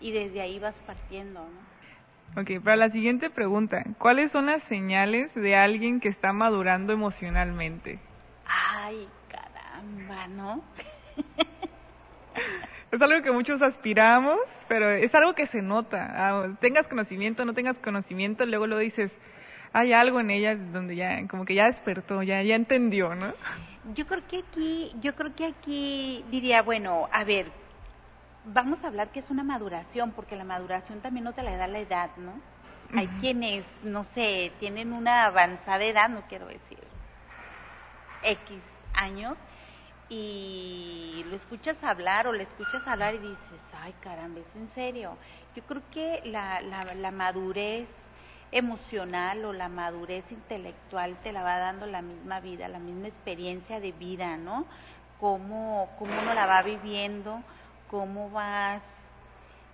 Y 0.00 0.12
desde 0.12 0.40
ahí 0.40 0.58
vas 0.58 0.74
partiendo, 0.86 1.40
¿no? 1.40 2.40
Ok, 2.40 2.62
para 2.64 2.76
la 2.76 2.90
siguiente 2.90 3.28
pregunta, 3.28 3.84
¿cuáles 3.98 4.32
son 4.32 4.46
las 4.46 4.62
señales 4.64 5.34
de 5.34 5.54
alguien 5.54 6.00
que 6.00 6.08
está 6.08 6.32
madurando 6.32 6.92
emocionalmente? 6.92 8.00
Ay, 8.46 9.06
caramba, 9.28 10.28
¿no? 10.28 10.62
es 12.92 13.00
algo 13.00 13.22
que 13.22 13.32
muchos 13.32 13.62
aspiramos, 13.62 14.38
pero 14.68 14.90
es 14.90 15.14
algo 15.14 15.34
que 15.34 15.46
se 15.46 15.62
nota. 15.62 16.12
Ah, 16.14 16.48
tengas 16.60 16.86
conocimiento, 16.86 17.44
no 17.46 17.54
tengas 17.54 17.76
conocimiento, 17.78 18.44
luego 18.44 18.66
lo 18.66 18.76
dices, 18.76 19.10
hay 19.72 19.94
algo 19.94 20.20
en 20.20 20.30
ella 20.30 20.54
donde 20.54 20.94
ya, 20.94 21.26
como 21.26 21.46
que 21.46 21.54
ya 21.54 21.66
despertó, 21.66 22.22
ya, 22.22 22.42
ya 22.42 22.54
entendió, 22.54 23.14
¿no? 23.14 23.32
Yo 23.94 24.06
creo 24.06 24.20
que 24.28 24.40
aquí, 24.40 24.92
yo 25.00 25.14
creo 25.14 25.34
que 25.34 25.46
aquí 25.46 26.22
diría, 26.30 26.60
bueno, 26.60 27.08
a 27.10 27.24
ver, 27.24 27.46
vamos 28.44 28.84
a 28.84 28.88
hablar 28.88 29.08
que 29.08 29.20
es 29.20 29.30
una 29.30 29.42
maduración, 29.42 30.12
porque 30.12 30.36
la 30.36 30.44
maduración 30.44 31.00
también 31.00 31.24
no 31.24 31.32
te 31.32 31.42
la 31.42 31.56
da 31.56 31.66
la 31.66 31.78
edad, 31.78 32.10
¿no? 32.18 32.34
Hay 32.94 33.06
quienes, 33.20 33.64
no 33.84 34.04
sé, 34.14 34.52
tienen 34.60 34.92
una 34.92 35.24
avanzada 35.24 35.82
edad, 35.82 36.10
no 36.10 36.20
quiero 36.28 36.46
decir 36.46 36.78
X 38.22 38.60
años, 38.92 39.38
y 40.12 41.24
lo 41.30 41.36
escuchas 41.36 41.82
hablar 41.82 42.26
o 42.26 42.32
le 42.32 42.42
escuchas 42.42 42.86
hablar 42.86 43.14
y 43.14 43.18
dices, 43.18 43.60
ay 43.80 43.94
caramba, 44.00 44.40
es 44.40 44.56
en 44.56 44.70
serio. 44.74 45.16
Yo 45.56 45.62
creo 45.62 45.82
que 45.90 46.20
la, 46.26 46.60
la, 46.60 46.94
la 46.94 47.10
madurez 47.10 47.88
emocional 48.50 49.44
o 49.46 49.54
la 49.54 49.70
madurez 49.70 50.24
intelectual 50.30 51.16
te 51.22 51.32
la 51.32 51.42
va 51.42 51.56
dando 51.58 51.86
la 51.86 52.02
misma 52.02 52.40
vida, 52.40 52.68
la 52.68 52.78
misma 52.78 53.08
experiencia 53.08 53.80
de 53.80 53.92
vida, 53.92 54.36
¿no? 54.36 54.66
Cómo, 55.18 55.88
cómo 55.98 56.12
uno 56.20 56.34
la 56.34 56.44
va 56.44 56.62
viviendo, 56.62 57.42
cómo 57.88 58.28
vas 58.28 58.82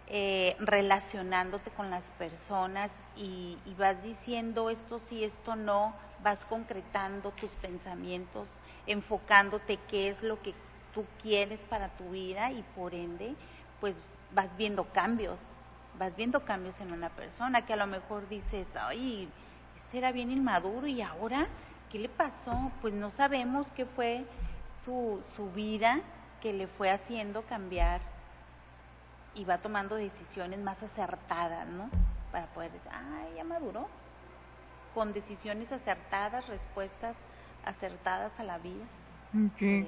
eh, 0.07 0.57
relacionándote 0.61 1.71
con 1.73 1.91
las 1.91 2.05
personas 2.17 2.91
y, 3.17 3.59
vas 3.77 4.01
diciendo 4.03 4.71
esto 4.71 5.01
sí, 5.09 5.25
esto 5.25 5.57
no, 5.57 5.95
vas 6.23 6.39
concretando 6.49 7.31
tus 7.33 7.51
pensamientos, 7.63 8.49
enfocándote 8.89 9.79
qué 9.89 10.09
es 10.11 10.23
lo 10.23 10.43
que 10.43 10.55
tú 10.95 11.05
quieres 11.23 11.61
para 11.69 11.91
tu 11.91 12.11
vida 12.11 12.51
y 12.51 12.63
por 12.75 12.95
ende, 12.95 13.35
pues 13.81 13.95
vas 14.33 14.49
viendo 14.57 14.85
cambios, 14.93 15.39
vas 15.99 16.17
viendo 16.17 16.45
cambios 16.45 16.75
en 16.81 16.93
una 16.93 17.11
persona 17.11 17.65
que 17.67 17.75
a 17.75 17.77
lo 17.77 17.87
mejor 17.87 18.29
dices, 18.29 18.67
ay, 18.75 19.29
este 19.85 19.99
era 19.99 20.11
bien 20.11 20.31
inmaduro 20.31 20.87
y 20.87 21.03
ahora, 21.03 21.47
¿qué 21.91 21.99
le 21.99 22.09
pasó? 22.09 22.73
Pues 22.81 22.95
no 22.95 23.11
sabemos 23.13 23.67
qué 23.77 23.85
fue 23.85 24.25
su, 24.85 25.23
su 25.37 25.51
vida 25.53 26.01
que 26.41 26.53
le 26.53 26.67
fue 26.67 26.91
haciendo 26.91 27.43
cambiar 27.43 28.01
y 29.35 29.45
va 29.45 29.59
tomando 29.59 29.97
decisiones 29.97 30.59
más 30.61 30.83
acertadas, 30.83 31.67
¿no? 31.69 31.91
Para 32.33 32.47
poder 32.47 32.73
decir, 32.73 32.91
ay, 32.93 33.35
ya 33.37 33.45
maduró, 33.45 33.87
con 34.95 35.13
decisiones 35.13 35.71
acertadas, 35.71 36.47
respuestas 36.49 37.15
acertadas 37.69 38.33
a 38.39 38.45
la 38.45 38.59
vida. 38.59 38.85
Okay. 39.55 39.87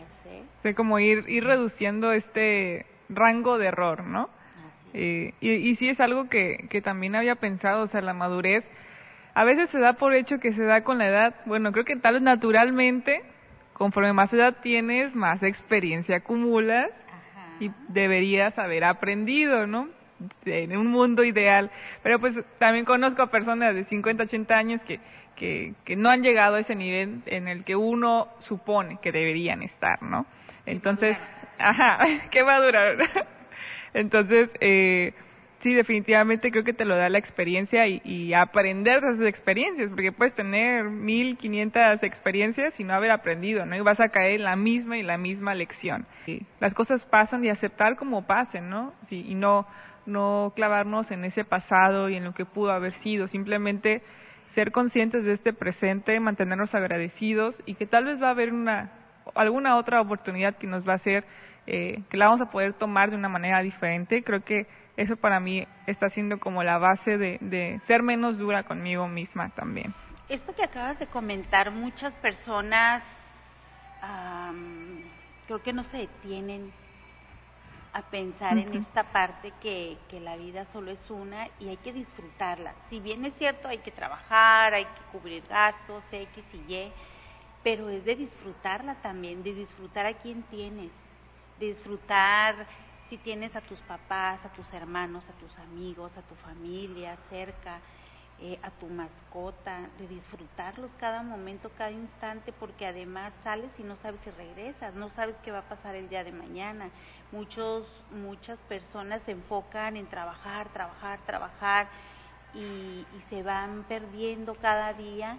O 0.64 0.75
como 0.75 0.99
ir, 0.99 1.25
ir 1.28 1.44
reduciendo 1.44 2.12
este 2.12 2.87
rango 3.08 3.58
de 3.58 3.66
error, 3.66 4.04
¿no? 4.04 4.28
Eh, 4.92 5.34
y, 5.40 5.50
y 5.50 5.76
sí 5.76 5.88
es 5.88 6.00
algo 6.00 6.28
que, 6.28 6.66
que 6.68 6.82
también 6.82 7.14
había 7.14 7.37
pensado, 7.37 7.84
o 7.84 7.88
sea, 7.88 8.00
la 8.02 8.12
madurez 8.12 8.64
a 9.34 9.44
veces 9.44 9.70
se 9.70 9.78
da 9.78 9.94
por 9.94 10.14
hecho 10.14 10.38
que 10.38 10.52
se 10.52 10.64
da 10.64 10.82
con 10.82 10.99
la 10.99 11.08
edad. 11.08 11.34
Bueno, 11.46 11.72
creo 11.72 11.84
que 11.84 11.96
tal 11.96 12.14
vez 12.14 12.22
naturalmente, 12.22 13.22
conforme 13.72 14.12
más 14.12 14.32
edad 14.32 14.56
tienes, 14.62 15.14
más 15.14 15.42
experiencia 15.42 16.16
acumulas 16.16 16.90
y 17.60 17.70
deberías 17.88 18.58
haber 18.58 18.84
aprendido, 18.84 19.66
¿no? 19.66 19.88
En 20.45 20.77
un 20.77 20.87
mundo 20.89 21.25
ideal. 21.25 21.71
Pero 22.03 22.19
pues 22.19 22.37
también 22.59 22.85
conozco 22.85 23.23
a 23.23 23.31
personas 23.31 23.75
de 23.75 23.85
50, 23.85 24.25
80 24.25 24.55
años 24.55 24.81
que, 24.83 25.00
que, 25.37 25.75
que 25.85 25.97
no 25.97 26.11
han 26.11 26.23
llegado 26.23 26.57
a 26.57 26.61
ese 26.61 26.75
nivel 26.75 27.23
en 27.27 27.49
el 27.49 27.65
que 27.65 27.77
uno 27.77 28.29
supone 28.41 28.99
que 29.03 29.12
deberían 29.12 29.62
estar, 29.62 30.03
¿no? 30.03 30.27
Entonces, 30.67 31.17
ajá, 31.59 31.99
¿qué 32.31 32.43
va 32.43 32.57
a 32.57 32.61
durar? 32.61 32.97
Entonces, 33.95 34.50
eh, 34.61 35.15
sí, 35.62 35.75
definitivamente 35.75 36.50
creo 36.50 36.65
que 36.65 36.73
te 36.73 36.85
lo 36.85 36.97
da 36.97 37.09
la 37.09 37.19
experiencia 37.19 37.87
y, 37.87 38.33
aprender 38.35 39.00
de 39.00 39.12
esas 39.12 39.27
experiencias, 39.27 39.91
porque 39.91 40.12
puedes 40.12 40.35
tener 40.35 40.85
1500 40.85 42.03
experiencias 42.03 42.79
y 42.79 42.85
no 42.85 42.95
haber 42.95 43.11
aprendido, 43.11 43.67
¿no? 43.67 43.77
Y 43.77 43.81
vas 43.81 44.00
a 44.00 44.09
caer 44.09 44.37
en 44.37 44.45
la 44.45 44.57
misma 44.57 44.99
y 44.99 45.03
la 45.03 45.19
misma 45.19 45.55
lección. 45.55 46.07
Las 46.61 46.75
cosas 46.75 47.05
pasan 47.05 47.45
y 47.45 47.49
aceptar 47.49 47.97
como 47.97 48.27
pasen, 48.27 48.71
¿no? 48.71 48.95
Sí, 49.09 49.25
y 49.29 49.35
no, 49.35 49.67
no 50.11 50.52
clavarnos 50.55 51.11
en 51.11 51.25
ese 51.25 51.45
pasado 51.45 52.09
y 52.09 52.17
en 52.17 52.25
lo 52.25 52.35
que 52.35 52.45
pudo 52.45 52.73
haber 52.73 52.93
sido, 53.00 53.29
simplemente 53.29 54.02
ser 54.55 54.73
conscientes 54.73 55.25
de 55.25 55.33
este 55.33 55.52
presente, 55.52 56.19
mantenernos 56.21 56.75
agradecidos 56.75 57.55
y 57.67 57.75
que 57.75 57.87
tal 57.87 58.05
vez 58.05 58.21
va 58.21 58.29
a 58.29 58.33
haber 58.33 58.52
una, 58.52 58.93
alguna 59.35 59.76
otra 59.76 60.00
oportunidad 60.00 60.57
que 60.57 60.67
nos 60.67 60.87
va 60.87 60.95
a 60.95 60.97
hacer, 60.97 61.25
eh, 61.67 62.02
que 62.11 62.17
la 62.17 62.26
vamos 62.26 62.40
a 62.40 62.50
poder 62.50 62.75
tomar 62.75 63.11
de 63.11 63.17
una 63.17 63.29
manera 63.29 63.62
diferente. 63.62 64.23
Creo 64.23 64.45
que 64.45 64.67
eso 64.97 65.17
para 65.17 65.40
mí 65.40 65.67
está 65.87 66.11
siendo 66.11 66.38
como 66.38 66.62
la 66.62 66.79
base 66.79 67.17
de, 67.17 67.81
ser 67.87 68.02
menos 68.02 68.38
dura 68.38 68.64
conmigo 68.64 69.09
misma 69.09 69.50
también. 69.50 69.95
Esto 70.29 70.55
que 70.55 70.62
acabas 70.62 70.99
de 70.99 71.07
comentar, 71.07 71.71
muchas 71.71 72.12
personas 72.14 73.02
creo 75.47 75.62
que 75.62 75.73
no 75.73 75.83
se 75.85 75.99
detienen 75.99 76.73
a 77.92 78.02
pensar 78.02 78.56
en 78.56 78.73
esta 78.75 79.04
parte 79.04 79.52
que, 79.61 79.99
que, 80.09 80.20
la 80.20 80.37
vida 80.37 80.66
solo 80.73 80.92
es 80.92 81.11
una 81.11 81.49
y 81.59 81.68
hay 81.68 81.76
que 81.78 81.92
disfrutarla. 81.92 82.75
Si 82.88 83.00
bien 83.00 83.25
es 83.25 83.35
cierto, 83.37 83.68
hay 83.68 83.78
que 83.78 83.90
trabajar, 83.90 84.75
hay 84.75 84.85
que 84.85 85.02
cubrir 85.11 85.44
gastos, 85.49 86.04
X 86.12 86.44
y 86.52 86.73
Y, 86.73 86.92
pero 87.62 87.88
es 87.88 88.04
de 88.04 88.14
disfrutarla 88.14 88.94
también, 88.97 89.42
de 89.42 89.54
disfrutar 89.54 90.06
a 90.06 90.14
quien 90.14 90.42
tienes, 90.44 90.90
de 91.59 91.75
disfrutar 91.75 92.66
si 93.09 93.18
tienes 93.18 93.54
a 93.56 93.61
tus 93.61 93.80
papás, 93.80 94.38
a 94.44 94.52
tus 94.52 94.73
hermanos, 94.73 95.25
a 95.28 95.32
tus 95.32 95.59
amigos, 95.59 96.12
a 96.16 96.23
tu 96.23 96.37
familia 96.37 97.18
cerca, 97.28 97.80
eh, 98.40 98.59
a 98.62 98.70
tu 98.70 98.87
mascota, 98.87 99.80
de 99.99 100.09
disfrutarlos 100.09 100.90
cada 100.99 101.23
momento, 101.23 101.70
cada 101.76 101.90
instante, 101.90 102.52
porque 102.52 102.87
además 102.87 103.32
sales 103.44 103.70
y 103.78 103.82
no 103.82 103.97
sabes 104.02 104.20
si 104.25 104.30
regresas, 104.30 104.94
no 104.94 105.11
sabes 105.11 105.37
qué 105.44 105.52
va 105.52 105.59
a 105.59 105.68
pasar 105.68 105.94
el 105.94 106.09
día 106.09 106.25
de 106.25 106.32
mañana. 106.32 106.90
Muchos, 107.32 107.87
muchas 108.11 108.59
personas 108.61 109.20
se 109.26 109.32
enfocan 109.32 109.97
en 109.97 110.06
trabajar, 110.06 110.68
trabajar, 110.73 111.18
trabajar 111.26 111.88
y, 112.54 112.59
y 112.59 113.25
se 113.28 113.42
van 113.42 113.85
perdiendo 113.85 114.54
cada 114.54 114.94
día 114.94 115.38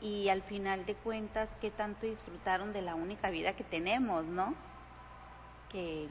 y 0.00 0.28
al 0.28 0.42
final 0.42 0.84
de 0.84 0.94
cuentas 0.94 1.48
qué 1.60 1.70
tanto 1.70 2.06
disfrutaron 2.06 2.72
de 2.72 2.82
la 2.82 2.94
única 2.94 3.30
vida 3.30 3.54
que 3.54 3.64
tenemos, 3.64 4.24
¿no? 4.26 4.54
Que 5.70 6.08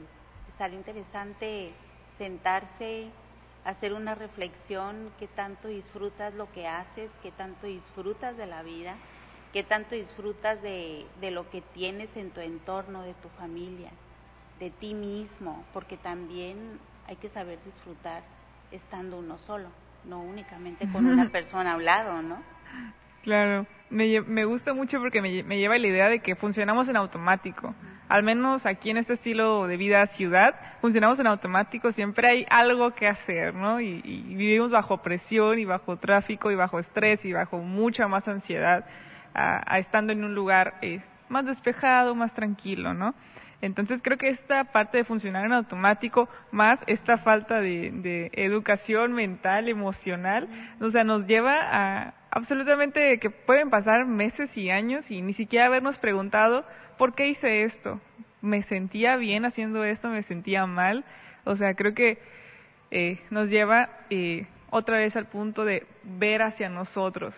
sale 0.58 0.74
interesante 0.74 1.72
sentarse, 2.18 3.10
hacer 3.66 3.92
una 3.92 4.14
reflexión, 4.14 5.12
qué 5.18 5.26
tanto 5.26 5.68
disfrutas 5.68 6.32
lo 6.34 6.50
que 6.52 6.68
haces, 6.68 7.10
qué 7.22 7.32
tanto 7.32 7.66
disfrutas 7.66 8.36
de 8.36 8.46
la 8.46 8.62
vida, 8.62 8.94
qué 9.52 9.64
tanto 9.64 9.96
disfrutas 9.96 10.62
de, 10.62 11.04
de 11.20 11.30
lo 11.32 11.50
que 11.50 11.62
tienes 11.74 12.08
en 12.16 12.30
tu 12.30 12.40
entorno, 12.40 13.02
de 13.02 13.14
tu 13.14 13.28
familia, 13.30 13.90
de 14.60 14.70
ti 14.70 14.94
mismo, 14.94 15.64
porque 15.72 15.96
también 15.96 16.78
hay 17.08 17.16
que 17.16 17.28
saber 17.30 17.58
disfrutar 17.64 18.22
estando 18.70 19.18
uno 19.18 19.36
solo, 19.38 19.68
no 20.04 20.20
únicamente 20.20 20.88
con 20.92 21.04
una 21.04 21.28
persona 21.30 21.72
a 21.72 21.76
un 21.76 21.84
lado, 21.84 22.22
¿no? 22.22 22.40
Claro, 23.26 23.66
me, 23.90 24.20
me 24.20 24.44
gusta 24.44 24.72
mucho 24.72 25.00
porque 25.00 25.20
me, 25.20 25.42
me 25.42 25.58
lleva 25.58 25.76
la 25.78 25.88
idea 25.88 26.08
de 26.08 26.20
que 26.20 26.36
funcionamos 26.36 26.86
en 26.86 26.96
automático 26.96 27.74
al 28.08 28.22
menos 28.22 28.64
aquí 28.66 28.90
en 28.90 28.98
este 28.98 29.14
estilo 29.14 29.66
de 29.66 29.76
vida 29.76 30.06
ciudad, 30.06 30.54
funcionamos 30.80 31.18
en 31.18 31.26
automático, 31.26 31.90
siempre 31.90 32.28
hay 32.28 32.46
algo 32.50 32.94
que 32.94 33.08
hacer, 33.08 33.54
¿no? 33.54 33.80
Y, 33.80 34.00
vivimos 34.00 34.70
bajo 34.70 34.98
presión 34.98 35.58
y 35.58 35.64
bajo 35.64 35.96
tráfico 35.96 36.50
y 36.50 36.54
bajo 36.54 36.78
estrés 36.78 37.24
y 37.24 37.32
bajo 37.32 37.58
mucha 37.58 38.06
más 38.06 38.28
ansiedad, 38.28 38.86
a, 39.34 39.78
estando 39.78 40.12
en 40.12 40.24
un 40.24 40.34
lugar 40.34 40.74
eh, 40.82 41.00
más 41.28 41.46
despejado, 41.46 42.14
más 42.14 42.32
tranquilo, 42.32 42.94
¿no? 42.94 43.14
Entonces 43.62 44.00
creo 44.02 44.18
que 44.18 44.28
esta 44.28 44.64
parte 44.64 44.98
de 44.98 45.04
funcionar 45.04 45.44
en 45.44 45.52
automático, 45.52 46.28
más 46.52 46.78
esta 46.86 47.18
falta 47.18 47.60
de, 47.60 47.90
de 47.90 48.30
educación 48.34 49.14
mental, 49.14 49.68
emocional, 49.68 50.48
o 50.80 50.90
sea, 50.90 51.04
nos 51.04 51.26
lleva 51.26 51.56
a 51.60 52.14
absolutamente 52.36 53.18
que 53.18 53.30
pueden 53.30 53.70
pasar 53.70 54.04
meses 54.04 54.54
y 54.58 54.68
años 54.68 55.10
y 55.10 55.22
ni 55.22 55.32
siquiera 55.32 55.64
habernos 55.64 55.96
preguntado 55.96 56.66
¿por 56.98 57.14
qué 57.14 57.28
hice 57.28 57.62
esto? 57.62 57.98
¿Me 58.42 58.62
sentía 58.62 59.16
bien 59.16 59.46
haciendo 59.46 59.84
esto? 59.84 60.08
¿Me 60.08 60.22
sentía 60.22 60.66
mal? 60.66 61.06
O 61.44 61.56
sea, 61.56 61.72
creo 61.72 61.94
que 61.94 62.18
eh, 62.90 63.20
nos 63.30 63.48
lleva 63.48 63.88
eh, 64.10 64.46
otra 64.68 64.98
vez 64.98 65.16
al 65.16 65.24
punto 65.24 65.64
de 65.64 65.86
ver 66.02 66.42
hacia 66.42 66.68
nosotros, 66.68 67.34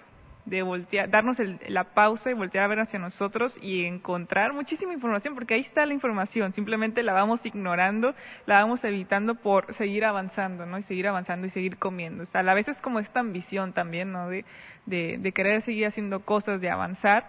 de 0.49 0.62
voltear, 0.62 1.11
darnos 1.11 1.37
la 1.69 1.85
pausa 1.85 2.31
y 2.31 2.35
voltear 2.35 2.64
a 2.64 2.69
ver 2.69 2.81
hacia 2.81 2.99
nosotros 2.99 3.55
y 3.61 3.85
encontrar 3.85 4.52
muchísima 4.52 4.93
información, 4.93 5.35
porque 5.35 5.55
ahí 5.55 5.61
está 5.61 5.85
la 5.85 5.93
información, 5.93 6.52
simplemente 6.55 7.02
la 7.02 7.12
vamos 7.12 7.45
ignorando, 7.45 8.14
la 8.47 8.61
vamos 8.61 8.83
evitando 8.85 9.35
por 9.35 9.73
seguir 9.75 10.05
avanzando, 10.05 10.64
¿no? 10.64 10.78
Y 10.78 10.83
seguir 10.85 11.09
avanzando 11.09 11.47
y 11.47 11.50
seguir 11.50 11.76
comiendo. 11.76 12.25
O 12.25 12.26
sea, 12.26 12.40
a 12.40 12.55
veces 12.55 12.76
como 12.78 12.99
esta 12.99 13.21
ambición 13.21 13.73
también, 13.73 14.12
¿no? 14.12 14.28
De, 14.28 14.45
de, 14.87 15.19
de 15.19 15.33
querer 15.33 15.62
seguir 15.62 15.87
haciendo 15.87 16.21
cosas, 16.21 16.61
de 16.61 16.71
avanzar, 16.71 17.25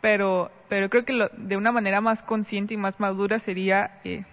pero, 0.00 0.50
pero 0.68 0.88
creo 0.88 1.04
que 1.04 1.12
lo, 1.12 1.28
de 1.36 1.56
una 1.56 1.72
manera 1.72 2.00
más 2.00 2.22
consciente 2.22 2.74
y 2.74 2.76
más 2.76 2.98
madura 3.00 3.40
sería 3.40 3.98
eh, 4.04 4.24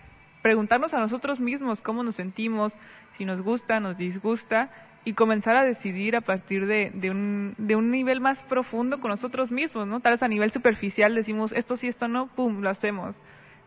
preguntarnos 0.41 0.93
a 0.93 0.99
nosotros 0.99 1.39
mismos 1.39 1.81
cómo 1.81 2.03
nos 2.03 2.15
sentimos, 2.15 2.73
si 3.17 3.25
nos 3.25 3.41
gusta, 3.41 3.79
nos 3.79 3.97
disgusta, 3.97 4.69
y 5.05 5.13
comenzar 5.13 5.55
a 5.55 5.63
decidir 5.63 6.15
a 6.15 6.21
partir 6.21 6.65
de, 6.65 6.91
de, 6.93 7.11
un, 7.11 7.55
de 7.57 7.75
un 7.75 7.91
nivel 7.91 8.19
más 8.19 8.41
profundo 8.43 8.99
con 8.99 9.11
nosotros 9.11 9.51
mismos, 9.51 9.87
¿no? 9.87 9.99
Tal 9.99 10.13
vez 10.13 10.23
a 10.23 10.27
nivel 10.27 10.51
superficial 10.51 11.15
decimos 11.15 11.51
esto 11.53 11.77
sí, 11.77 11.87
esto 11.87 12.07
no, 12.07 12.27
pum, 12.27 12.61
lo 12.61 12.69
hacemos. 12.69 13.15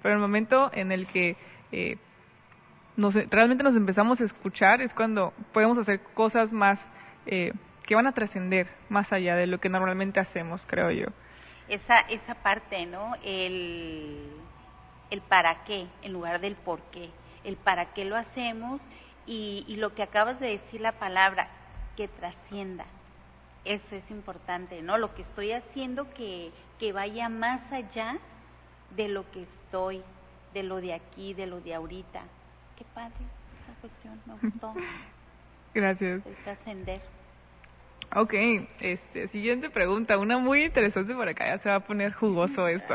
Pero 0.02 0.14
el 0.14 0.20
momento 0.20 0.70
en 0.74 0.92
el 0.92 1.06
que 1.06 1.36
eh, 1.72 1.96
nos, 2.96 3.14
realmente 3.14 3.64
nos 3.64 3.76
empezamos 3.76 4.20
a 4.20 4.24
escuchar 4.24 4.82
es 4.82 4.92
cuando 4.92 5.32
podemos 5.52 5.78
hacer 5.78 6.00
cosas 6.14 6.52
más 6.52 6.86
eh, 7.26 7.52
que 7.86 7.94
van 7.94 8.06
a 8.06 8.12
trascender 8.12 8.68
más 8.88 9.12
allá 9.12 9.36
de 9.36 9.46
lo 9.46 9.58
que 9.58 9.68
normalmente 9.68 10.20
hacemos, 10.20 10.64
creo 10.66 10.90
yo 10.90 11.06
esa, 11.70 11.98
esa 12.08 12.34
parte, 12.34 12.84
¿no? 12.84 13.14
El, 13.24 14.28
el 15.10 15.20
para 15.22 15.64
qué 15.64 15.86
en 16.02 16.12
lugar 16.12 16.40
del 16.40 16.56
por 16.56 16.80
qué, 16.90 17.08
el 17.44 17.56
para 17.56 17.94
qué 17.94 18.04
lo 18.04 18.16
hacemos 18.16 18.82
y, 19.26 19.64
y 19.68 19.76
lo 19.76 19.94
que 19.94 20.02
acabas 20.02 20.40
de 20.40 20.58
decir 20.58 20.80
la 20.80 20.92
palabra, 20.92 21.48
que 21.96 22.08
trascienda. 22.08 22.86
Eso 23.64 23.94
es 23.94 24.10
importante, 24.10 24.80
¿no? 24.82 24.96
Lo 24.96 25.14
que 25.14 25.22
estoy 25.22 25.52
haciendo 25.52 26.12
que, 26.14 26.50
que 26.78 26.92
vaya 26.92 27.28
más 27.28 27.60
allá 27.72 28.16
de 28.96 29.08
lo 29.08 29.30
que 29.30 29.42
estoy, 29.42 30.02
de 30.54 30.62
lo 30.62 30.80
de 30.80 30.94
aquí, 30.94 31.34
de 31.34 31.46
lo 31.46 31.60
de 31.60 31.74
ahorita. 31.74 32.22
Qué 32.76 32.84
padre 32.94 33.12
esa 33.62 33.80
cuestión, 33.80 34.20
me 34.26 34.34
gustó. 34.48 34.74
Gracias. 35.74 36.24
El 36.26 36.34
trascender. 36.36 37.00
Ok, 38.16 38.34
este, 38.80 39.28
siguiente 39.28 39.70
pregunta, 39.70 40.18
una 40.18 40.38
muy 40.38 40.64
interesante 40.64 41.14
por 41.14 41.28
acá, 41.28 41.46
ya 41.46 41.58
se 41.62 41.68
va 41.68 41.76
a 41.76 41.80
poner 41.80 42.12
jugoso 42.12 42.66
esto. 42.68 42.94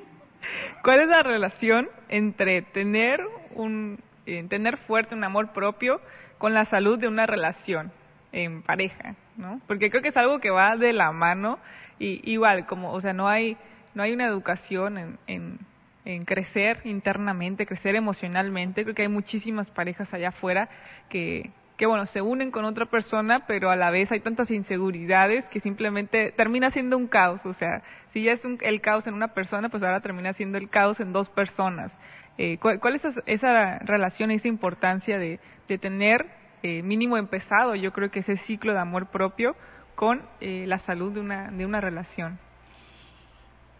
¿Cuál 0.82 1.00
es 1.00 1.08
la 1.08 1.22
relación 1.22 1.88
entre 2.08 2.62
tener 2.62 3.20
un, 3.54 3.98
eh, 4.26 4.44
tener 4.48 4.76
fuerte 4.76 5.14
un 5.14 5.24
amor 5.24 5.52
propio 5.52 6.00
con 6.38 6.52
la 6.54 6.64
salud 6.64 6.98
de 6.98 7.08
una 7.08 7.26
relación 7.26 7.92
en 8.32 8.62
pareja, 8.62 9.14
¿no? 9.36 9.60
Porque 9.66 9.90
creo 9.90 10.02
que 10.02 10.08
es 10.08 10.16
algo 10.16 10.40
que 10.40 10.50
va 10.50 10.76
de 10.76 10.92
la 10.92 11.12
mano 11.12 11.58
y 11.98 12.20
igual, 12.30 12.66
como, 12.66 12.92
o 12.92 13.00
sea, 13.00 13.12
no 13.12 13.28
hay, 13.28 13.56
no 13.94 14.02
hay 14.02 14.12
una 14.12 14.26
educación 14.26 15.18
en, 15.26 15.58
en, 16.04 16.24
crecer 16.24 16.80
internamente, 16.84 17.66
crecer 17.66 17.96
emocionalmente. 17.96 18.82
Creo 18.82 18.94
que 18.94 19.02
hay 19.02 19.08
muchísimas 19.08 19.70
parejas 19.70 20.12
allá 20.12 20.28
afuera 20.28 20.68
que, 21.08 21.50
que 21.76 21.86
bueno, 21.86 22.06
se 22.06 22.20
unen 22.20 22.50
con 22.50 22.64
otra 22.64 22.86
persona, 22.86 23.46
pero 23.46 23.70
a 23.70 23.76
la 23.76 23.90
vez 23.90 24.12
hay 24.12 24.20
tantas 24.20 24.50
inseguridades 24.50 25.46
que 25.46 25.60
simplemente 25.60 26.32
termina 26.32 26.70
siendo 26.70 26.96
un 26.96 27.06
caos. 27.06 27.44
O 27.44 27.54
sea, 27.54 27.82
si 28.12 28.22
ya 28.22 28.32
es 28.32 28.40
el 28.60 28.80
caos 28.80 29.06
en 29.06 29.14
una 29.14 29.28
persona, 29.28 29.68
pues 29.68 29.82
ahora 29.82 30.00
termina 30.00 30.32
siendo 30.34 30.58
el 30.58 30.68
caos 30.68 31.00
en 31.00 31.12
dos 31.12 31.28
personas. 31.30 31.90
Eh, 32.38 32.58
¿cuál, 32.58 32.80
¿cuál, 32.80 32.96
es 32.96 33.04
esa, 33.04 33.22
esa 33.26 33.78
relación, 33.78 34.30
esa 34.30 34.48
importancia 34.48 35.18
de, 35.18 35.40
de 35.68 35.78
tener 35.78 36.26
eh, 36.62 36.82
mínimo 36.82 37.16
empezado, 37.16 37.74
yo 37.74 37.92
creo 37.92 38.10
que 38.10 38.20
ese 38.20 38.36
ciclo 38.38 38.72
de 38.72 38.80
amor 38.80 39.06
propio 39.06 39.54
con 39.94 40.22
eh, 40.40 40.64
la 40.66 40.78
salud 40.78 41.12
de 41.12 41.20
una, 41.20 41.50
de 41.50 41.64
una 41.64 41.80
relación? 41.80 42.38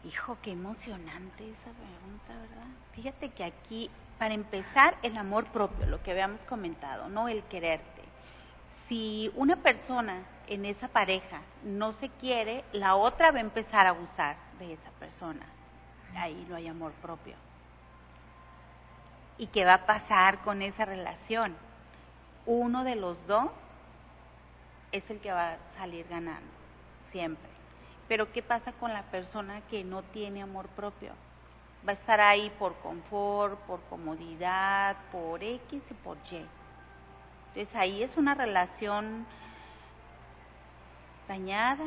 Hijo, 0.05 0.39
qué 0.43 0.53
emocionante 0.53 1.51
esa 1.51 1.71
pregunta, 1.73 2.35
¿verdad? 2.41 2.67
Fíjate 2.93 3.31
que 3.31 3.45
aquí, 3.45 3.91
para 4.19 4.35
empezar, 4.35 4.97
el 5.03 5.17
amor 5.17 5.47
propio, 5.47 5.87
lo 5.87 6.03
que 6.03 6.13
habíamos 6.13 6.41
comentado, 6.43 7.09
no 7.09 7.29
el 7.29 7.43
quererte. 7.45 8.03
Si 8.89 9.33
una 9.35 9.57
persona 9.57 10.23
en 10.47 10.65
esa 10.65 10.89
pareja 10.89 11.41
no 11.65 11.93
se 11.95 12.09
quiere, 12.21 12.65
la 12.73 12.95
otra 12.95 13.33
va 13.33 13.39
a 13.39 13.41
empezar 13.41 13.87
a 13.87 13.91
abusar 13.91 14.37
de 14.61 14.75
esa 14.75 14.91
persona. 15.01 15.45
Ahí 16.15 16.47
no 16.49 16.55
hay 16.55 16.69
amor 16.69 16.93
propio. 17.03 17.35
¿Y 19.38 19.49
qué 19.49 19.64
va 19.64 19.75
a 19.75 19.87
pasar 19.87 20.38
con 20.38 20.62
esa 20.62 20.85
relación? 20.85 21.55
Uno 22.47 22.85
de 22.85 22.97
los 22.97 23.26
dos 23.26 23.50
es 24.93 25.09
el 25.11 25.21
que 25.21 25.33
va 25.33 25.52
a 25.52 25.59
salir 25.76 26.07
ganando, 26.09 26.47
siempre. 27.12 27.50
Pero 28.09 28.33
¿qué 28.33 28.43
pasa 28.43 28.73
con 28.73 28.93
la 28.93 29.02
persona 29.02 29.61
que 29.69 29.85
no 29.85 30.02
tiene 30.02 30.43
amor 30.43 30.69
propio? 30.69 31.12
Va 31.87 31.93
a 31.93 31.95
estar 31.95 32.21
ahí 32.21 32.50
por 32.59 32.75
confort, 32.76 33.59
por 33.61 33.81
comodidad, 33.90 34.97
por 35.12 35.43
X 35.43 35.83
y 35.90 35.95
por 35.95 36.16
Y. 36.31 36.47
Entonces 37.49 37.75
ahí 37.75 38.02
es 38.02 38.16
una 38.16 38.35
relación 38.35 39.26
dañada, 41.28 41.85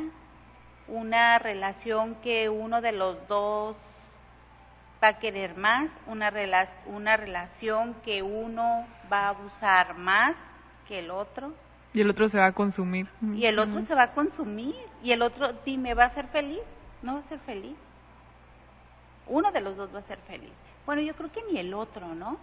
una 0.88 1.38
relación 1.38 2.16
que 2.16 2.48
uno 2.48 2.80
de 2.80 2.92
los 2.92 3.26
dos 3.28 3.76
va 5.02 5.08
a 5.08 5.18
querer 5.18 5.56
más, 5.56 5.90
una, 6.06 6.30
rela 6.30 6.68
una 6.86 7.16
relación 7.16 7.94
que 8.04 8.22
uno 8.22 8.86
va 9.12 9.26
a 9.26 9.28
abusar 9.30 9.96
más 9.96 10.36
que 10.86 10.98
el 10.98 11.10
otro. 11.10 11.52
Y 11.92 12.00
el 12.00 12.10
otro 12.10 12.28
se 12.28 12.38
va 12.38 12.46
a 12.46 12.52
consumir. 12.52 13.08
Y 13.34 13.46
el 13.46 13.58
otro 13.58 13.74
uh 13.74 13.78
-huh. 13.78 13.86
se 13.86 13.94
va 13.94 14.04
a 14.04 14.12
consumir. 14.12 14.76
Y 15.02 15.12
el 15.12 15.22
otro, 15.22 15.52
dime, 15.64 15.94
¿va 15.94 16.04
a 16.04 16.14
ser 16.14 16.26
feliz? 16.28 16.60
No 17.02 17.14
va 17.14 17.20
a 17.20 17.28
ser 17.28 17.38
feliz. 17.40 17.76
Uno 19.26 19.50
de 19.50 19.60
los 19.60 19.76
dos 19.76 19.94
va 19.94 20.00
a 20.00 20.02
ser 20.02 20.18
feliz. 20.26 20.52
Bueno, 20.86 21.02
yo 21.02 21.14
creo 21.14 21.32
que 21.32 21.42
ni 21.50 21.58
el 21.58 21.72
otro, 21.74 22.14
¿no? 22.14 22.38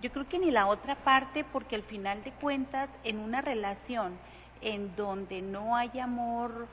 Yo 0.00 0.10
creo 0.10 0.28
que 0.28 0.38
ni 0.38 0.50
la 0.50 0.66
otra 0.66 0.96
parte, 0.96 1.44
porque 1.44 1.76
al 1.76 1.82
final 1.84 2.24
de 2.24 2.32
cuentas, 2.32 2.88
en 3.04 3.18
una 3.18 3.40
relación 3.40 4.18
en 4.60 4.94
donde 4.96 5.42
no 5.42 5.76
hay 5.76 5.98
amor 6.00 6.66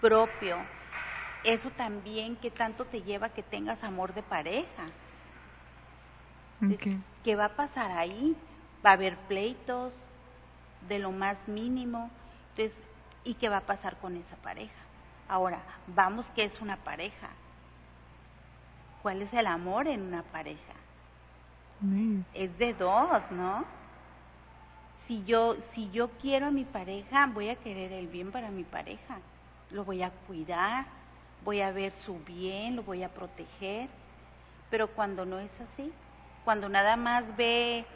propio, 0.00 0.56
eso 1.46 1.70
también, 1.70 2.36
¿qué 2.36 2.50
tanto 2.50 2.84
te 2.84 3.02
lleva 3.02 3.28
a 3.28 3.32
que 3.32 3.42
tengas 3.42 3.82
amor 3.84 4.12
de 4.14 4.22
pareja? 4.22 4.84
Okay. 6.74 7.00
¿Qué 7.22 7.36
va 7.36 7.46
a 7.46 7.56
pasar 7.56 7.92
ahí? 7.92 8.36
Va 8.84 8.90
a 8.90 8.94
haber 8.94 9.16
pleitos, 9.28 9.92
de 10.88 10.98
lo 10.98 11.12
más 11.12 11.36
mínimo. 11.46 12.10
Entonces, 12.50 12.76
¿y 13.24 13.34
qué 13.34 13.48
va 13.48 13.58
a 13.58 13.66
pasar 13.66 13.96
con 13.98 14.16
esa 14.16 14.36
pareja? 14.36 14.74
Ahora, 15.28 15.60
vamos, 15.88 16.26
¿qué 16.34 16.44
es 16.44 16.60
una 16.60 16.76
pareja? 16.76 17.28
¿Cuál 19.02 19.22
es 19.22 19.32
el 19.32 19.46
amor 19.46 19.86
en 19.88 20.02
una 20.02 20.22
pareja? 20.22 20.74
Mm. 21.80 22.20
Es 22.34 22.56
de 22.58 22.74
dos, 22.74 23.22
¿no? 23.30 23.64
Si 25.06 25.24
yo, 25.24 25.56
si 25.72 25.90
yo 25.90 26.08
quiero 26.20 26.46
a 26.46 26.50
mi 26.50 26.64
pareja, 26.64 27.26
voy 27.26 27.48
a 27.48 27.56
querer 27.56 27.92
el 27.92 28.08
bien 28.08 28.32
para 28.32 28.50
mi 28.50 28.64
pareja. 28.64 29.18
Lo 29.70 29.84
voy 29.84 30.02
a 30.02 30.10
cuidar, 30.10 30.86
voy 31.46 31.60
a 31.60 31.70
ver 31.70 31.92
su 32.04 32.18
bien, 32.24 32.76
lo 32.76 32.82
voy 32.82 33.04
a 33.04 33.08
proteger. 33.08 33.88
Pero 34.68 34.88
cuando 34.88 35.24
no 35.24 35.38
es 35.38 35.50
así, 35.60 35.92
cuando 36.44 36.68
nada 36.68 36.96
más 36.96 37.24
ve 37.36 37.86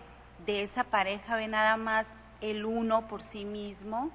de 0.47 0.63
esa 0.63 0.85
pareja, 0.85 1.37
ve 1.37 1.49
nada 1.49 1.77
más 1.77 2.07
el 2.41 2.65
uno 2.65 3.09
por 3.09 3.23
sí 3.25 3.45
mismo, 3.45 4.11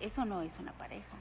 eso 0.00 0.24
no 0.24 0.42
es 0.42 0.52
una 0.58 0.72
pareja. 0.72 1.16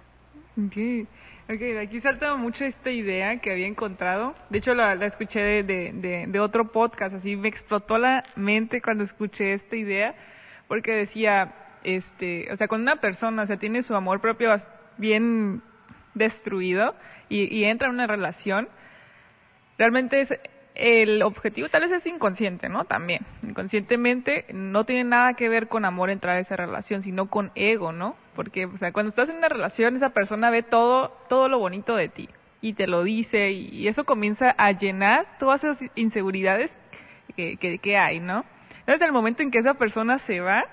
Okay. 0.67 1.07
ok, 1.47 1.77
aquí 1.81 2.01
salta 2.01 2.35
mucho 2.35 2.65
esta 2.65 2.89
idea 2.89 3.39
que 3.39 3.51
había 3.51 3.67
encontrado. 3.67 4.35
De 4.49 4.57
hecho, 4.57 4.73
la, 4.73 4.95
la 4.95 5.05
escuché 5.05 5.39
de, 5.39 5.63
de, 5.63 5.91
de, 5.93 6.25
de, 6.27 6.39
otro 6.39 6.71
podcast, 6.71 7.13
así 7.15 7.35
me 7.35 7.47
explotó 7.47 7.97
la 7.97 8.23
mente 8.35 8.81
cuando 8.81 9.03
escuché 9.03 9.53
esta 9.53 9.75
idea, 9.75 10.15
porque 10.67 10.91
decía, 10.91 11.53
este, 11.83 12.51
o 12.51 12.57
sea, 12.57 12.67
cuando 12.67 12.91
una 12.91 12.99
persona, 12.99 13.43
o 13.43 13.45
sea, 13.45 13.57
tiene 13.57 13.83
su 13.83 13.95
amor 13.95 14.19
propio 14.19 14.51
bien 14.97 15.61
destruido 16.19 16.93
y, 17.29 17.63
entra 17.63 17.87
en 17.87 17.95
una 17.95 18.05
relación, 18.05 18.69
realmente 19.79 20.27
el 20.75 21.23
objetivo 21.23 21.69
tal 21.69 21.81
vez 21.81 21.91
es 21.91 22.05
inconsciente, 22.05 22.69
¿no? 22.69 22.85
También, 22.85 23.25
inconscientemente 23.41 24.45
no 24.53 24.83
tiene 24.85 25.03
nada 25.03 25.33
que 25.33 25.49
ver 25.49 25.67
con 25.67 25.85
amor 25.85 26.11
entrar 26.11 26.37
a 26.37 26.39
esa 26.39 26.55
relación, 26.55 27.01
sino 27.01 27.27
con 27.27 27.51
ego, 27.55 27.91
¿no? 27.91 28.15
Porque, 28.35 28.65
o 28.65 28.77
sea, 28.77 28.91
cuando 28.91 29.09
estás 29.09 29.29
en 29.29 29.37
una 29.37 29.49
relación, 29.49 29.95
esa 29.95 30.11
persona 30.11 30.51
ve 30.51 30.61
todo, 30.61 31.09
todo 31.27 31.49
lo 31.49 31.57
bonito 31.57 31.95
de 31.95 32.09
ti 32.09 32.29
y 32.61 32.73
te 32.73 32.87
lo 32.87 33.03
dice 33.03 33.51
y 33.51 33.87
eso 33.87 34.03
comienza 34.03 34.53
a 34.57 34.71
llenar 34.73 35.25
todas 35.39 35.63
esas 35.63 35.79
inseguridades 35.95 36.71
que, 37.35 37.57
que, 37.57 37.79
que 37.79 37.97
hay, 37.97 38.19
¿no? 38.19 38.45
Entonces, 38.79 39.01
el 39.01 39.13
momento 39.13 39.43
en 39.43 39.51
que 39.51 39.59
esa 39.59 39.75
persona 39.75 40.19
se 40.19 40.39
va, 40.39 40.65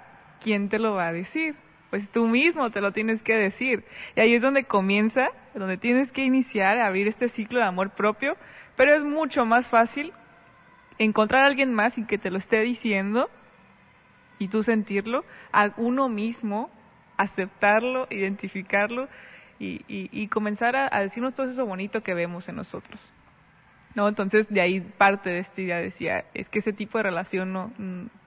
¿quién 0.42 0.68
te 0.68 0.78
lo 0.78 0.94
va 0.94 1.08
a 1.08 1.12
decir? 1.12 1.54
Pues 1.90 2.08
tú 2.10 2.26
mismo 2.26 2.70
te 2.70 2.80
lo 2.80 2.92
tienes 2.92 3.22
que 3.22 3.34
decir. 3.34 3.84
Y 4.16 4.20
ahí 4.20 4.34
es 4.34 4.42
donde 4.42 4.64
comienza, 4.64 5.28
donde 5.54 5.76
tienes 5.76 6.10
que 6.12 6.24
iniciar 6.24 6.78
a 6.78 6.86
abrir 6.86 7.08
este 7.08 7.28
ciclo 7.28 7.60
de 7.60 7.66
amor 7.66 7.90
propio 7.90 8.36
pero 8.76 8.94
es 8.94 9.02
mucho 9.02 9.44
más 9.44 9.66
fácil 9.66 10.12
encontrar 10.98 11.44
a 11.44 11.46
alguien 11.46 11.74
más 11.74 11.96
y 11.98 12.04
que 12.04 12.18
te 12.18 12.30
lo 12.30 12.38
esté 12.38 12.60
diciendo 12.60 13.28
y 14.38 14.48
tú 14.48 14.62
sentirlo, 14.62 15.24
a 15.50 15.72
uno 15.78 16.10
mismo, 16.10 16.70
aceptarlo, 17.16 18.06
identificarlo 18.10 19.08
y, 19.58 20.28
comenzar 20.28 20.76
a, 20.76 20.88
a, 20.94 21.00
decirnos 21.00 21.34
todo 21.34 21.48
eso 21.48 21.64
bonito 21.64 22.02
que 22.02 22.12
vemos 22.12 22.46
en 22.48 22.56
nosotros. 22.56 23.00
¿No? 23.94 24.08
Entonces 24.08 24.46
de 24.50 24.60
ahí 24.60 24.80
parte 24.80 25.30
de 25.30 25.38
esta 25.38 25.60
idea 25.62 25.78
decía, 25.78 26.26
es 26.34 26.46
que 26.50 26.58
ese 26.58 26.74
tipo 26.74 26.98
de 26.98 27.04
relación 27.04 27.54
no, 27.54 27.72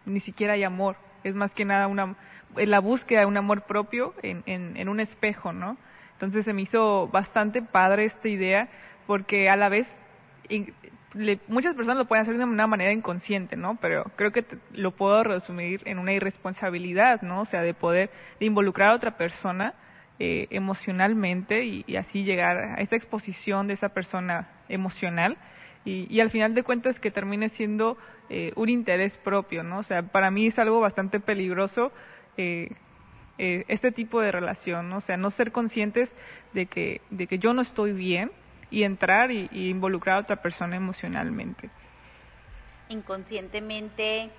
ni 0.07 0.19
siquiera 0.21 0.53
hay 0.53 0.63
amor, 0.63 0.95
es 1.23 1.35
más 1.35 1.51
que 1.51 1.63
nada 1.63 1.85
una, 1.85 2.15
la 2.55 2.79
búsqueda 2.79 3.21
de 3.21 3.25
un 3.25 3.37
amor 3.37 3.63
propio 3.63 4.13
en, 4.21 4.43
en, 4.45 4.89
un 4.89 4.99
espejo, 4.99 5.53
¿no? 5.53 5.77
Entonces 6.13 6.45
se 6.45 6.53
me 6.53 6.63
hizo 6.63 7.07
bastante 7.07 7.61
padre 7.61 8.05
esta 8.05 8.27
idea 8.27 8.69
porque 9.07 9.49
a 9.49 9.55
la 9.55 9.69
vez 9.69 9.87
le, 11.13 11.39
muchas 11.47 11.75
personas 11.75 11.97
lo 11.97 12.05
pueden 12.05 12.23
hacer 12.23 12.37
de 12.37 12.43
una 12.43 12.67
manera 12.67 12.91
inconsciente, 12.91 13.55
¿no? 13.55 13.77
Pero 13.79 14.03
creo 14.15 14.31
que 14.31 14.45
lo 14.73 14.91
puedo 14.91 15.23
resumir 15.23 15.81
en 15.85 15.99
una 15.99 16.13
irresponsabilidad, 16.13 17.21
¿no? 17.21 17.41
O 17.41 17.45
sea, 17.45 17.61
de 17.61 17.73
poder 17.73 18.09
de 18.39 18.45
involucrar 18.45 18.89
a 18.89 18.95
otra 18.95 19.17
persona 19.17 19.73
eh, 20.19 20.47
emocionalmente 20.49 21.63
y, 21.63 21.95
así 21.95 22.23
llegar 22.23 22.57
a 22.57 22.75
esa 22.81 22.95
exposición 22.95 23.67
de 23.67 23.75
esa 23.75 23.89
persona 23.89 24.49
emocional 24.67 25.37
y, 25.85 26.13
y 26.13 26.19
al 26.19 26.29
final 26.29 26.53
de 26.53 26.63
cuentas 26.63 26.99
que 26.99 27.11
termine 27.11 27.49
siendo 27.49 27.97
eh, 28.31 28.51
un 28.55 28.69
interés 28.69 29.11
propio, 29.23 29.63
¿no? 29.63 29.79
O 29.79 29.83
sea, 29.83 30.03
para 30.03 30.29
mí 30.29 30.45
es 30.45 30.59
algo 30.59 30.79
bastante 30.79 31.19
peligroso 31.19 31.91
eh, 32.39 32.71
eh, 33.37 33.65
este 33.67 33.91
tipo 33.91 34.21
de 34.21 34.31
relación. 34.31 34.91
O 34.93 35.01
sea, 35.01 35.17
no 35.17 35.29
ser 35.29 35.51
conscientes 35.51 36.09
de 36.53 36.67
que, 36.67 37.01
de 37.09 37.27
que 37.27 37.37
yo 37.37 37.53
no 37.53 37.61
estoy 37.61 37.91
bien 37.91 38.31
y 38.71 38.83
entrar 38.83 39.29
y, 39.31 39.49
y, 39.51 39.69
involucrar 39.69 40.15
a 40.15 40.19
otra 40.19 40.35
persona 40.37 40.77
emocionalmente. 40.77 41.69
Inconscientemente 42.87 44.29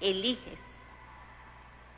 eliges, 0.00 0.58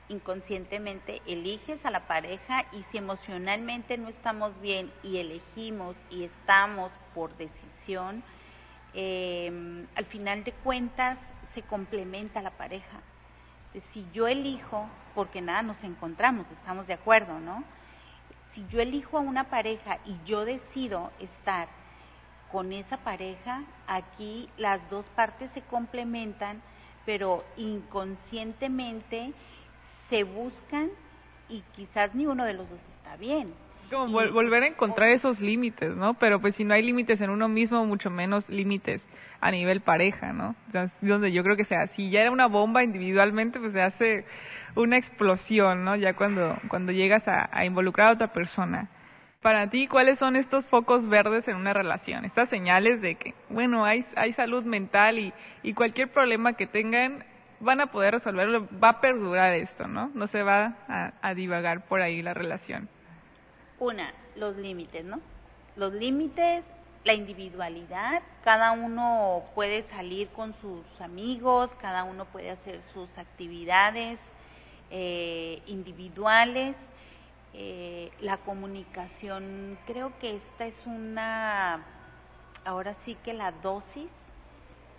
inconscientemente 0.08 1.22
eliges 1.26 1.84
a 1.86 1.90
la 1.90 2.08
pareja 2.08 2.64
y 2.72 2.82
si 2.90 2.98
emocionalmente 2.98 3.96
no 3.98 4.08
estamos 4.08 4.52
bien 4.60 4.90
y 5.04 5.18
elegimos 5.18 5.94
y 6.10 6.24
estamos 6.24 6.90
por 7.14 7.36
decisión, 7.36 8.24
eh, 8.94 9.86
al 9.94 10.04
final 10.06 10.42
de 10.42 10.52
cuentas 10.52 11.18
se 11.54 11.62
complementa 11.62 12.42
la 12.42 12.50
pareja. 12.50 13.00
Entonces, 13.72 13.90
si 13.94 14.06
yo 14.12 14.28
elijo, 14.28 14.86
porque 15.14 15.40
nada 15.40 15.62
nos 15.62 15.82
encontramos, 15.82 16.46
estamos 16.50 16.86
de 16.86 16.92
acuerdo, 16.92 17.38
¿no? 17.40 17.64
Si 18.54 18.66
yo 18.68 18.80
elijo 18.80 19.16
a 19.16 19.20
una 19.20 19.44
pareja 19.44 19.98
y 20.04 20.14
yo 20.26 20.44
decido 20.44 21.10
estar 21.18 21.68
con 22.50 22.72
esa 22.74 22.98
pareja, 22.98 23.62
aquí 23.86 24.50
las 24.58 24.78
dos 24.90 25.06
partes 25.16 25.50
se 25.54 25.62
complementan, 25.62 26.60
pero 27.06 27.44
inconscientemente 27.56 29.32
se 30.10 30.24
buscan 30.24 30.90
y 31.48 31.62
quizás 31.74 32.14
ni 32.14 32.26
uno 32.26 32.44
de 32.44 32.52
los 32.52 32.68
dos 32.68 32.80
está 32.98 33.16
bien. 33.16 33.54
Como 33.92 34.08
volver 34.08 34.62
a 34.62 34.66
encontrar 34.66 35.10
esos 35.10 35.40
límites, 35.40 35.94
¿no? 35.94 36.14
Pero 36.14 36.40
pues 36.40 36.56
si 36.56 36.64
no 36.64 36.74
hay 36.74 36.82
límites 36.82 37.20
en 37.20 37.30
uno 37.30 37.48
mismo, 37.48 37.84
mucho 37.84 38.10
menos 38.10 38.48
límites 38.48 39.06
a 39.40 39.50
nivel 39.50 39.80
pareja, 39.80 40.32
¿no? 40.32 40.54
donde 41.00 41.32
yo 41.32 41.42
creo 41.42 41.56
que 41.56 41.64
sea, 41.64 41.88
si 41.88 42.10
ya 42.10 42.20
era 42.20 42.30
una 42.30 42.46
bomba 42.46 42.84
individualmente, 42.84 43.58
pues 43.58 43.72
se 43.72 43.82
hace 43.82 44.24
una 44.76 44.96
explosión, 44.96 45.84
¿no? 45.84 45.96
Ya 45.96 46.14
cuando, 46.14 46.56
cuando 46.68 46.92
llegas 46.92 47.26
a, 47.26 47.50
a 47.52 47.64
involucrar 47.64 48.08
a 48.08 48.12
otra 48.12 48.28
persona. 48.28 48.88
Para 49.40 49.68
ti, 49.68 49.88
¿cuáles 49.88 50.20
son 50.20 50.36
estos 50.36 50.64
focos 50.66 51.08
verdes 51.08 51.48
en 51.48 51.56
una 51.56 51.72
relación? 51.72 52.24
Estas 52.24 52.48
señales 52.48 53.02
de 53.02 53.16
que, 53.16 53.34
bueno, 53.50 53.84
hay, 53.84 54.06
hay 54.14 54.32
salud 54.34 54.64
mental 54.64 55.18
y, 55.18 55.32
y 55.64 55.74
cualquier 55.74 56.08
problema 56.08 56.52
que 56.52 56.68
tengan 56.68 57.24
van 57.62 57.80
a 57.80 57.86
poder 57.86 58.14
resolverlo, 58.14 58.68
va 58.82 58.90
a 58.90 59.00
perdurar 59.00 59.54
esto, 59.54 59.86
¿no? 59.86 60.10
No 60.14 60.26
se 60.26 60.42
va 60.42 60.74
a, 61.22 61.34
divagar 61.34 61.86
por 61.86 62.02
ahí 62.02 62.22
la 62.22 62.34
relación. 62.34 62.88
Una, 63.82 64.14
los 64.36 64.56
límites, 64.56 65.04
¿no? 65.04 65.20
Los 65.74 65.92
límites, 65.92 66.62
la 67.02 67.14
individualidad, 67.14 68.22
cada 68.44 68.70
uno 68.70 69.42
puede 69.56 69.82
salir 69.88 70.28
con 70.28 70.54
sus 70.60 70.84
amigos, 71.00 71.68
cada 71.80 72.04
uno 72.04 72.26
puede 72.26 72.52
hacer 72.52 72.80
sus 72.92 73.08
actividades 73.18 74.20
eh, 74.88 75.60
individuales, 75.66 76.76
eh, 77.54 78.12
la 78.20 78.36
comunicación, 78.36 79.76
creo 79.84 80.16
que 80.20 80.36
esta 80.36 80.66
es 80.66 80.86
una, 80.86 81.84
ahora 82.64 82.94
sí 83.04 83.16
que 83.24 83.32
la 83.32 83.50
dosis, 83.50 84.08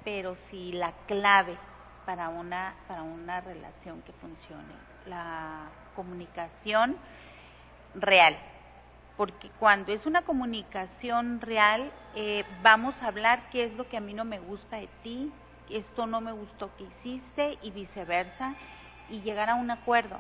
pero 0.04 0.36
sí 0.52 0.74
la 0.74 0.92
clave 1.08 1.58
para 2.06 2.28
una, 2.28 2.76
para 2.90 3.04
una 3.04 3.40
relación 3.40 4.02
que 4.02 4.12
funcione. 4.12 4.74
La 5.06 5.70
comunicación 5.96 6.98
real. 7.96 8.38
Porque 9.18 9.50
cuando 9.60 9.92
es 9.92 10.06
una 10.06 10.24
comunicación 10.24 11.40
real, 11.42 11.92
eh, 12.16 12.44
vamos 12.62 13.02
a 13.02 13.08
hablar 13.08 13.50
qué 13.52 13.66
es 13.66 13.74
lo 13.76 13.88
que 13.88 13.98
a 13.98 14.02
mí 14.02 14.14
no 14.14 14.26
me 14.26 14.40
gusta 14.40 14.78
de 14.78 14.90
ti, 15.04 15.32
esto 15.70 16.08
no 16.08 16.20
me 16.22 16.32
gustó 16.32 16.72
que 16.78 16.84
hiciste 16.84 17.58
y 17.62 17.72
viceversa, 17.72 18.56
y 19.10 19.22
llegar 19.22 19.50
a 19.50 19.56
un 19.56 19.72
acuerdo. 19.72 20.18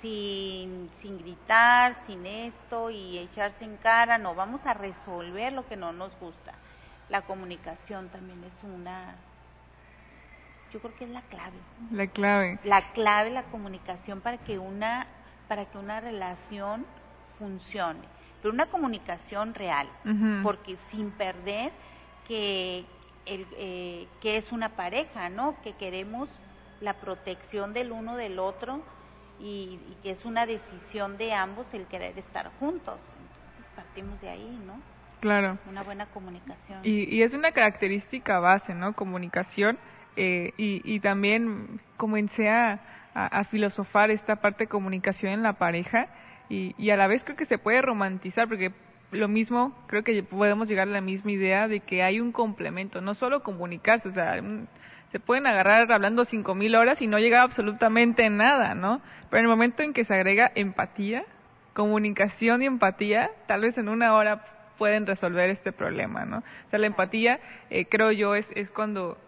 Sin, 0.00 0.90
sin 1.00 1.18
gritar, 1.18 1.96
sin 2.06 2.26
esto 2.26 2.90
y 2.90 3.18
echarse 3.18 3.64
en 3.64 3.76
cara, 3.76 4.18
no, 4.18 4.34
vamos 4.34 4.60
a 4.66 4.74
resolver 4.74 5.52
lo 5.52 5.66
que 5.68 5.76
no 5.76 5.92
nos 5.92 6.18
gusta. 6.18 6.54
La 7.08 7.22
comunicación 7.22 8.08
también 8.08 8.42
es 8.42 8.64
una 8.64 9.14
yo 10.72 10.80
creo 10.80 10.94
que 10.96 11.04
es 11.04 11.10
la 11.10 11.20
clave. 11.22 11.58
La 11.90 12.06
clave. 12.06 12.58
La 12.64 12.92
clave, 12.92 13.30
la 13.30 13.42
comunicación 13.44 14.20
para 14.20 14.38
que 14.38 14.58
una, 14.58 15.06
para 15.46 15.66
que 15.66 15.76
una 15.76 16.00
relación 16.00 16.86
funcione. 17.42 18.00
Pero 18.40 18.54
una 18.54 18.66
comunicación 18.66 19.54
real, 19.54 19.88
porque 20.42 20.76
sin 20.90 21.10
perder 21.12 21.72
que, 22.26 22.84
el, 23.26 23.46
eh, 23.56 24.06
que 24.20 24.36
es 24.36 24.50
una 24.50 24.70
pareja, 24.70 25.28
¿no? 25.28 25.56
Que 25.62 25.74
queremos 25.74 26.28
la 26.80 26.94
protección 26.94 27.72
del 27.72 27.92
uno 27.92 28.16
del 28.16 28.40
otro 28.40 28.82
y, 29.38 29.78
y, 29.88 29.96
que 30.02 30.10
es 30.10 30.24
una 30.24 30.44
decisión 30.46 31.16
de 31.18 31.32
ambos 31.32 31.66
el 31.72 31.86
querer 31.86 32.18
estar 32.18 32.50
juntos. 32.58 32.98
Entonces 33.20 33.72
partimos 33.76 34.20
de 34.20 34.28
ahí, 34.28 34.60
¿no? 34.66 34.80
Claro. 35.20 35.58
Una 35.68 35.84
buena 35.84 36.06
comunicación. 36.06 36.80
Y, 36.82 37.14
y 37.14 37.22
es 37.22 37.32
una 37.34 37.52
característica 37.52 38.40
base, 38.40 38.74
¿no? 38.74 38.92
Comunicación 38.94 39.78
eh, 40.16 40.52
y, 40.56 40.82
y, 40.84 40.98
también 40.98 41.80
comencé 41.96 42.48
a, 42.48 42.80
a, 43.14 43.44
filosofar 43.44 44.10
esta 44.10 44.36
parte 44.36 44.64
de 44.64 44.68
comunicación 44.68 45.32
en 45.32 45.42
la 45.42 45.54
pareja 45.54 46.08
y, 46.52 46.74
y, 46.76 46.90
a 46.90 46.96
la 46.96 47.06
vez 47.06 47.22
creo 47.24 47.36
que 47.36 47.46
se 47.46 47.56
puede 47.56 47.80
romantizar 47.80 48.46
porque 48.46 48.72
lo 49.10 49.28
mismo, 49.28 49.74
creo 49.86 50.02
que 50.02 50.22
podemos 50.22 50.68
llegar 50.68 50.88
a 50.88 50.90
la 50.90 51.00
misma 51.00 51.32
idea 51.32 51.68
de 51.68 51.80
que 51.80 52.02
hay 52.02 52.20
un 52.20 52.32
complemento, 52.32 53.00
no 53.00 53.14
solo 53.14 53.42
comunicarse, 53.42 54.08
o 54.08 54.12
sea, 54.12 54.40
se 55.10 55.20
pueden 55.20 55.46
agarrar 55.46 55.90
hablando 55.92 56.24
cinco 56.24 56.54
mil 56.54 56.74
horas 56.74 57.00
y 57.02 57.06
no 57.06 57.18
llega 57.18 57.42
absolutamente 57.42 58.28
nada, 58.30 58.74
¿no? 58.74 59.00
Pero 59.30 59.40
en 59.40 59.44
el 59.44 59.50
momento 59.50 59.82
en 59.82 59.92
que 59.92 60.04
se 60.04 60.14
agrega 60.14 60.50
empatía, 60.54 61.24
comunicación 61.74 62.62
y 62.62 62.66
empatía, 62.66 63.30
tal 63.46 63.62
vez 63.62 63.76
en 63.78 63.88
una 63.88 64.14
hora 64.14 64.44
pueden 64.78 65.06
resolver 65.06 65.50
este 65.50 65.72
problema, 65.72 66.24
¿no? 66.24 66.38
O 66.38 66.70
sea, 66.70 66.78
la 66.78 66.86
empatía, 66.86 67.40
eh, 67.70 67.86
creo 67.86 68.12
yo, 68.12 68.34
es, 68.34 68.46
es 68.54 68.70
cuando 68.70 69.18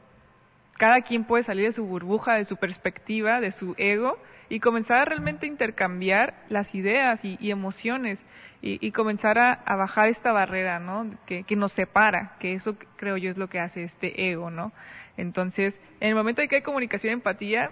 cada 0.78 1.02
quien 1.02 1.24
puede 1.24 1.44
salir 1.44 1.66
de 1.66 1.72
su 1.72 1.86
burbuja, 1.86 2.34
de 2.34 2.44
su 2.44 2.56
perspectiva, 2.56 3.40
de 3.40 3.52
su 3.52 3.74
ego 3.76 4.18
y 4.48 4.60
comenzar 4.60 5.00
a 5.00 5.04
realmente 5.04 5.46
intercambiar 5.46 6.34
las 6.48 6.74
ideas 6.74 7.20
y, 7.22 7.50
emociones 7.50 8.18
y, 8.62 8.90
comenzar 8.92 9.38
a, 9.38 9.76
bajar 9.76 10.08
esta 10.08 10.32
barrera, 10.32 10.78
¿no? 10.78 11.10
Que, 11.26 11.44
nos 11.56 11.72
separa, 11.72 12.36
que 12.38 12.54
eso 12.54 12.76
creo 12.96 13.16
yo 13.16 13.30
es 13.30 13.36
lo 13.36 13.48
que 13.48 13.60
hace 13.60 13.84
este 13.84 14.30
ego, 14.30 14.50
¿no? 14.50 14.72
Entonces, 15.16 15.74
en 16.00 16.08
el 16.08 16.14
momento 16.14 16.42
en 16.42 16.48
que 16.48 16.56
hay 16.56 16.62
comunicación 16.62 17.10
y 17.10 17.14
empatía, 17.14 17.70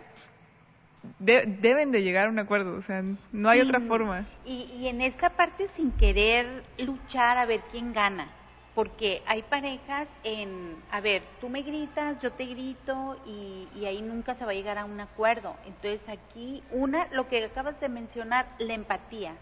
deben 1.19 1.91
de 1.91 2.03
llegar 2.03 2.27
a 2.27 2.31
un 2.31 2.39
acuerdo, 2.39 2.77
o 2.77 2.83
sea, 2.83 3.03
no 3.33 3.49
hay 3.49 3.61
otra 3.61 3.81
forma. 3.81 4.27
Y, 4.45 4.71
y 4.79 4.89
en 4.89 5.01
esta 5.01 5.31
parte 5.31 5.69
sin 5.77 5.93
querer 5.93 6.63
luchar 6.79 7.39
a 7.39 7.47
ver 7.47 7.61
quién 7.71 7.93
gana, 7.93 8.29
porque 8.75 9.23
hay 9.27 9.43
parejas 9.43 10.09
en, 10.25 10.83
a 10.91 11.01
ver, 11.01 11.23
tú 11.41 11.49
me 11.49 11.63
gritas, 11.63 12.21
yo 12.23 12.33
te 12.33 12.47
grito 12.47 13.19
y, 13.27 13.69
y, 13.75 13.85
ahí 13.85 14.01
nunca 14.01 14.35
se 14.35 14.45
va 14.45 14.53
a 14.53 14.55
llegar 14.55 14.79
a 14.79 14.87
un 14.87 14.99
acuerdo. 14.99 15.55
Entonces 15.67 16.01
aquí, 16.09 16.63
una, 16.71 17.07
lo 17.09 17.29
que 17.29 17.45
acabas 17.45 17.79
de 17.81 17.89
mencionar, 17.89 18.47
la 18.59 18.73
empatía, 18.73 19.35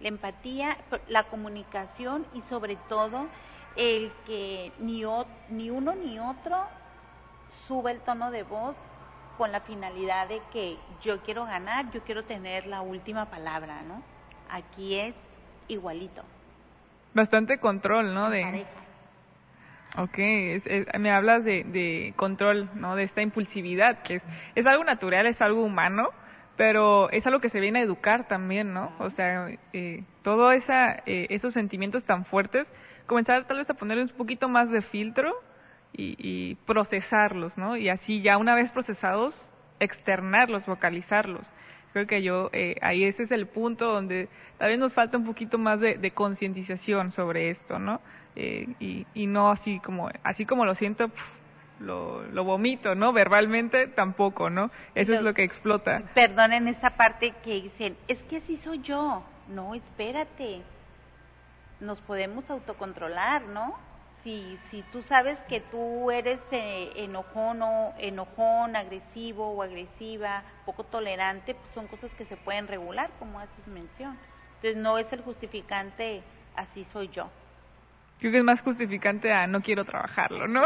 la 0.00 0.08
empatía, 0.08 0.76
la 1.08 1.24
comunicación 1.24 2.26
y 2.34 2.42
sobre 2.42 2.76
todo 2.88 3.28
el 3.76 4.12
que 4.26 4.72
ni, 4.80 5.04
ni 5.48 5.70
uno 5.70 5.94
ni 5.94 6.18
otro 6.18 6.56
suba 7.68 7.92
el 7.92 8.00
tono 8.00 8.32
de 8.32 8.42
voz 8.42 8.74
con 9.38 9.52
la 9.52 9.60
finalidad 9.60 10.28
de 10.28 10.42
que 10.52 10.76
yo 11.02 11.20
quiero 11.22 11.44
ganar, 11.44 11.90
yo 11.92 12.02
quiero 12.02 12.24
tener 12.24 12.66
la 12.66 12.80
última 12.80 13.26
palabra, 13.26 13.82
¿no? 13.82 14.02
Aquí 14.50 14.96
es 14.96 15.14
igualito 15.68 16.22
bastante 17.14 17.58
control, 17.58 18.14
¿no? 18.14 18.30
De, 18.30 18.66
Ok, 19.98 20.16
me 20.98 21.10
hablas 21.10 21.44
de, 21.44 21.64
de, 21.64 22.14
control, 22.16 22.70
¿no? 22.74 22.96
De 22.96 23.02
esta 23.02 23.20
impulsividad, 23.20 24.02
que 24.02 24.16
es, 24.16 24.22
es 24.54 24.66
algo 24.66 24.84
natural, 24.84 25.26
es 25.26 25.40
algo 25.42 25.62
humano, 25.62 26.08
pero 26.56 27.10
es 27.10 27.26
algo 27.26 27.40
que 27.40 27.50
se 27.50 27.60
viene 27.60 27.80
a 27.80 27.82
educar 27.82 28.26
también, 28.26 28.72
¿no? 28.72 28.92
O 28.98 29.10
sea, 29.10 29.48
eh, 29.74 30.04
todos 30.22 30.54
esa, 30.54 31.02
eh, 31.04 31.26
esos 31.28 31.52
sentimientos 31.52 32.04
tan 32.04 32.24
fuertes, 32.24 32.66
comenzar 33.06 33.46
tal 33.46 33.58
vez 33.58 33.68
a 33.68 33.74
ponerles 33.74 34.12
un 34.12 34.16
poquito 34.16 34.48
más 34.48 34.70
de 34.70 34.80
filtro 34.80 35.34
y, 35.92 36.16
y 36.18 36.54
procesarlos, 36.66 37.58
¿no? 37.58 37.76
Y 37.76 37.90
así 37.90 38.22
ya 38.22 38.38
una 38.38 38.54
vez 38.54 38.70
procesados, 38.70 39.34
externarlos, 39.78 40.64
vocalizarlos. 40.64 41.46
Creo 41.92 42.06
que 42.06 42.22
yo, 42.22 42.48
eh, 42.52 42.76
ahí 42.80 43.04
ese 43.04 43.24
es 43.24 43.30
el 43.30 43.46
punto 43.46 43.92
donde 43.92 44.28
tal 44.58 44.70
vez 44.70 44.78
nos 44.78 44.94
falta 44.94 45.16
un 45.18 45.26
poquito 45.26 45.58
más 45.58 45.80
de, 45.80 45.96
de 45.96 46.10
concientización 46.12 47.12
sobre 47.12 47.50
esto, 47.50 47.78
¿no? 47.78 48.00
Eh, 48.34 48.66
y, 48.80 49.06
y 49.14 49.26
no 49.26 49.50
así 49.50 49.78
como, 49.80 50.08
así 50.24 50.46
como 50.46 50.64
lo 50.64 50.74
siento, 50.74 51.10
lo, 51.80 52.22
lo 52.22 52.44
vomito, 52.44 52.94
¿no? 52.94 53.12
Verbalmente 53.12 53.88
tampoco, 53.88 54.48
¿no? 54.48 54.70
Eso 54.94 55.12
es 55.12 55.22
lo 55.22 55.34
que 55.34 55.44
explota. 55.44 56.02
Perdonen 56.14 56.68
esta 56.68 56.90
parte 56.90 57.34
que 57.44 57.60
dicen, 57.60 57.96
es 58.08 58.18
que 58.24 58.38
así 58.38 58.56
soy 58.58 58.80
yo. 58.80 59.22
No, 59.48 59.74
espérate. 59.74 60.62
Nos 61.80 62.00
podemos 62.00 62.48
autocontrolar, 62.48 63.42
¿no? 63.42 63.76
Si, 64.22 64.58
si 64.70 64.82
tú 64.92 65.02
sabes 65.02 65.38
que 65.48 65.60
tú 65.60 66.10
eres 66.10 66.38
eh, 66.50 66.92
enojón, 66.96 67.62
o, 67.62 67.94
enojón, 67.98 68.76
agresivo 68.76 69.52
o 69.52 69.62
agresiva, 69.62 70.42
poco 70.64 70.84
tolerante, 70.84 71.54
pues 71.54 71.72
son 71.74 71.86
cosas 71.88 72.10
que 72.14 72.24
se 72.26 72.36
pueden 72.36 72.68
regular, 72.68 73.10
como 73.18 73.40
haces 73.40 73.66
mención. 73.66 74.16
Entonces 74.56 74.76
no 74.76 74.98
es 74.98 75.12
el 75.12 75.22
justificante, 75.22 76.22
así 76.56 76.86
soy 76.92 77.08
yo. 77.08 77.30
Creo 78.20 78.30
que 78.30 78.38
es 78.38 78.44
más 78.44 78.60
justificante 78.60 79.32
a 79.32 79.46
no 79.48 79.60
quiero 79.60 79.84
trabajarlo, 79.84 80.46
¿no? 80.46 80.62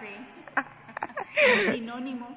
Sí. 0.00 0.52
Sinónimo. 1.72 2.36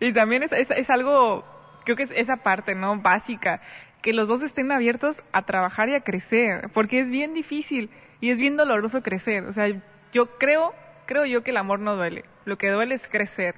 y 0.00 0.12
también 0.12 0.42
es, 0.42 0.52
es, 0.52 0.70
es 0.70 0.90
algo, 0.90 1.44
creo 1.84 1.96
que 1.96 2.02
es 2.02 2.10
esa 2.14 2.36
parte, 2.38 2.74
¿no? 2.74 3.00
Básica, 3.00 3.62
que 4.02 4.12
los 4.12 4.28
dos 4.28 4.42
estén 4.42 4.70
abiertos 4.70 5.16
a 5.32 5.42
trabajar 5.42 5.88
y 5.88 5.94
a 5.94 6.00
crecer, 6.02 6.68
porque 6.74 7.00
es 7.00 7.08
bien 7.08 7.32
difícil 7.32 7.88
y 8.22 8.30
es 8.30 8.38
bien 8.38 8.56
doloroso 8.56 9.02
crecer. 9.02 9.44
O 9.46 9.52
sea, 9.52 9.66
yo 10.12 10.38
creo, 10.38 10.72
creo 11.06 11.26
yo 11.26 11.42
que 11.42 11.50
el 11.50 11.56
amor 11.56 11.80
no 11.80 11.96
duele. 11.96 12.24
Lo 12.44 12.56
que 12.56 12.70
duele 12.70 12.94
es 12.94 13.06
crecer. 13.08 13.56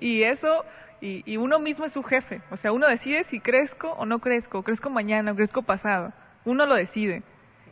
Y 0.00 0.24
eso, 0.24 0.64
y, 1.00 1.22
y, 1.24 1.36
uno 1.36 1.60
mismo 1.60 1.84
es 1.84 1.92
su 1.92 2.02
jefe. 2.02 2.42
O 2.50 2.56
sea, 2.56 2.72
uno 2.72 2.88
decide 2.88 3.22
si 3.24 3.38
crezco 3.38 3.92
o 3.92 4.06
no 4.06 4.18
crezco, 4.18 4.64
crezco 4.64 4.90
mañana 4.90 5.30
o 5.30 5.36
crezco 5.36 5.62
pasado. 5.62 6.12
Uno 6.44 6.66
lo 6.66 6.74
decide. 6.74 7.22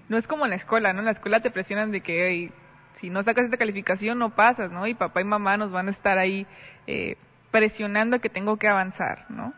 No 0.09 0.17
es 0.17 0.29
como 0.29 0.45
en 0.45 0.51
la 0.51 0.57
escuela, 0.57 0.93
¿no? 0.93 1.01
En 1.01 1.07
la 1.07 1.11
escuela 1.11 1.41
te 1.41 1.51
presionan 1.51 1.91
de 1.91 2.01
que 2.01 2.53
si 3.01 3.11
no 3.11 3.25
sacas 3.25 3.47
esta 3.47 3.57
calificación 3.57 4.21
no 4.21 4.31
pasas, 4.31 4.71
¿no? 4.71 4.87
Y 4.87 4.95
papá 4.95 5.21
y 5.21 5.25
mamá 5.25 5.57
nos 5.57 5.73
van 5.73 5.89
a 5.89 5.91
estar 5.91 6.17
ahí 6.17 6.47
eh, 6.87 7.17
presionando 7.51 8.17
a 8.17 8.19
que 8.21 8.29
tengo 8.29 8.57
que 8.57 8.69
avanzar, 8.69 9.27
¿no? 9.31 9.53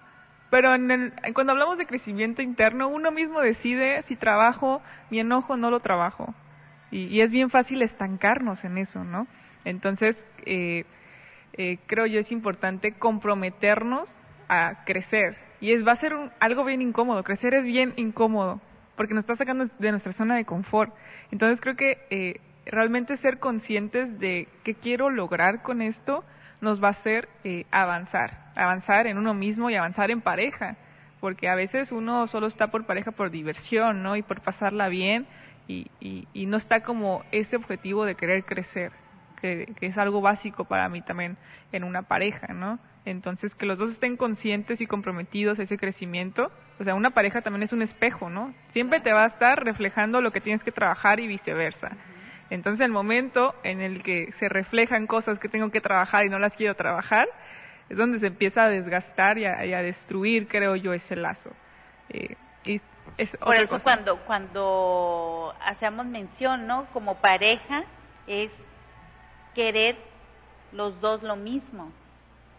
Pero 0.50 0.74
en 0.74 0.90
el, 0.90 1.12
cuando 1.32 1.52
hablamos 1.52 1.78
de 1.78 1.86
crecimiento 1.86 2.42
interno, 2.42 2.88
uno 2.88 3.12
mismo 3.12 3.40
decide 3.40 4.02
si 4.02 4.16
trabajo 4.16 4.82
mi 5.10 5.20
enojo 5.20 5.54
o 5.54 5.56
no 5.56 5.70
lo 5.70 5.80
trabajo. 5.80 6.34
Y, 6.90 7.20
es 7.20 7.30
bien 7.30 7.50
fácil 7.50 7.82
estancarnos 7.82 8.64
en 8.64 8.76
eso, 8.78 9.04
¿no? 9.04 9.28
Entonces, 9.64 10.16
eh, 10.44 10.84
eh, 11.52 11.78
creo 11.86 12.06
yo 12.06 12.18
es 12.18 12.32
importante 12.32 12.92
comprometernos 12.92 14.08
a 14.48 14.84
crecer. 14.84 15.36
Y 15.60 15.72
es, 15.72 15.86
va 15.86 15.92
a 15.92 15.96
ser 15.96 16.12
algo 16.40 16.64
bien 16.64 16.82
incómodo. 16.82 17.22
Crecer 17.22 17.54
es 17.54 17.64
bien 17.64 17.92
incómodo 17.96 18.60
porque 18.96 19.14
nos 19.14 19.22
está 19.22 19.36
sacando 19.36 19.66
de 19.78 19.90
nuestra 19.92 20.12
zona 20.12 20.34
de 20.34 20.44
confort. 20.44 20.92
Entonces, 21.30 21.60
creo 21.60 21.76
que 21.76 21.98
eh, 22.10 22.40
realmente 22.66 23.16
ser 23.18 23.38
conscientes 23.38 24.18
de 24.18 24.48
qué 24.64 24.74
quiero 24.74 25.10
lograr 25.10 25.62
con 25.62 25.80
esto 25.80 26.24
nos 26.60 26.82
va 26.82 26.88
a 26.88 26.92
hacer 26.92 27.28
eh, 27.44 27.64
avanzar, 27.70 28.52
avanzar 28.54 29.06
en 29.06 29.18
uno 29.18 29.34
mismo 29.34 29.70
y 29.70 29.74
avanzar 29.74 30.10
en 30.10 30.20
pareja, 30.20 30.76
porque 31.20 31.48
a 31.48 31.54
veces 31.54 31.92
uno 31.92 32.26
solo 32.28 32.46
está 32.46 32.68
por 32.68 32.86
pareja 32.86 33.10
por 33.10 33.30
diversión, 33.30 34.02
¿no? 34.02 34.16
Y 34.16 34.22
por 34.22 34.40
pasarla 34.40 34.88
bien 34.88 35.26
y, 35.68 36.46
no 36.46 36.56
está 36.56 36.80
como 36.80 37.22
ese 37.30 37.56
objetivo 37.56 38.04
de 38.04 38.16
querer 38.16 38.44
crecer, 38.44 38.92
que, 39.40 39.72
que, 39.78 39.86
es 39.86 39.96
algo 39.96 40.20
básico 40.20 40.64
para 40.64 40.88
mí 40.88 41.00
también 41.00 41.36
en 41.70 41.84
una 41.84 42.02
pareja, 42.02 42.52
¿no? 42.52 42.78
Entonces, 43.04 43.54
que 43.54 43.66
los 43.66 43.78
dos 43.78 43.90
estén 43.90 44.16
conscientes 44.16 44.80
y 44.80 44.86
comprometidos 44.86 45.58
a 45.58 45.62
ese 45.62 45.78
crecimiento. 45.78 46.50
O 46.78 46.84
sea, 46.84 46.94
una 46.94 47.10
pareja 47.10 47.40
también 47.40 47.62
es 47.62 47.72
un 47.72 47.82
espejo, 47.82 48.28
¿no? 48.28 48.52
Siempre 48.72 49.00
te 49.00 49.12
va 49.12 49.24
a 49.24 49.28
estar 49.28 49.64
reflejando 49.64 50.20
lo 50.20 50.32
que 50.32 50.40
tienes 50.40 50.62
que 50.62 50.72
trabajar 50.72 51.20
y 51.20 51.26
viceversa. 51.26 51.92
Entonces 52.50 52.84
el 52.84 52.90
momento 52.90 53.54
en 53.62 53.80
el 53.80 54.02
que 54.02 54.32
se 54.38 54.48
reflejan 54.48 55.06
cosas 55.06 55.38
que 55.38 55.48
tengo 55.48 55.70
que 55.70 55.80
trabajar 55.80 56.24
y 56.24 56.28
no 56.28 56.38
las 56.38 56.52
quiero 56.54 56.74
trabajar, 56.74 57.28
es 57.88 57.96
donde 57.96 58.18
se 58.18 58.26
empieza 58.26 58.64
a 58.64 58.68
desgastar 58.68 59.38
y 59.38 59.46
a, 59.46 59.82
destruir, 59.82 60.48
creo 60.48 60.76
yo, 60.76 60.92
ese 60.92 61.16
lazo. 61.16 61.50
Eh, 62.08 62.36
y 62.64 62.80
Por 63.38 63.56
eso 63.56 63.80
cuando 63.82 64.18
cuando 64.26 65.54
hacemos 65.64 66.06
mención, 66.06 66.66
¿no? 66.66 66.86
Como 66.92 67.16
pareja 67.16 67.84
es 68.26 68.50
querer 69.54 69.96
los 70.72 71.00
dos 71.00 71.22
lo 71.22 71.36
mismo 71.36 71.92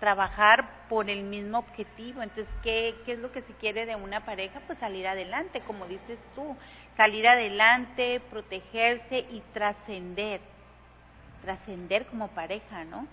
trabajar 0.02 0.88
por 0.90 1.10
el 1.12 1.24
mismo 1.24 1.60
objetivo. 1.60 2.24
Entonces, 2.24 2.54
¿qué, 2.64 2.96
¿qué 3.06 3.14
es 3.14 3.20
lo 3.20 3.32
que 3.32 3.44
se 3.44 3.54
quiere 3.54 3.86
de 3.86 3.96
una 3.96 4.26
pareja? 4.26 4.60
Pues 4.66 4.80
salir 4.80 5.08
adelante, 5.08 5.62
como 5.62 5.86
dices 5.86 6.18
tú, 6.36 6.58
salir 6.98 7.28
adelante, 7.28 8.20
protegerse 8.32 9.20
y 9.20 9.42
trascender, 9.54 10.42
trascender 11.44 12.08
como 12.08 12.30
pareja, 12.30 12.84
¿no? 12.84 13.06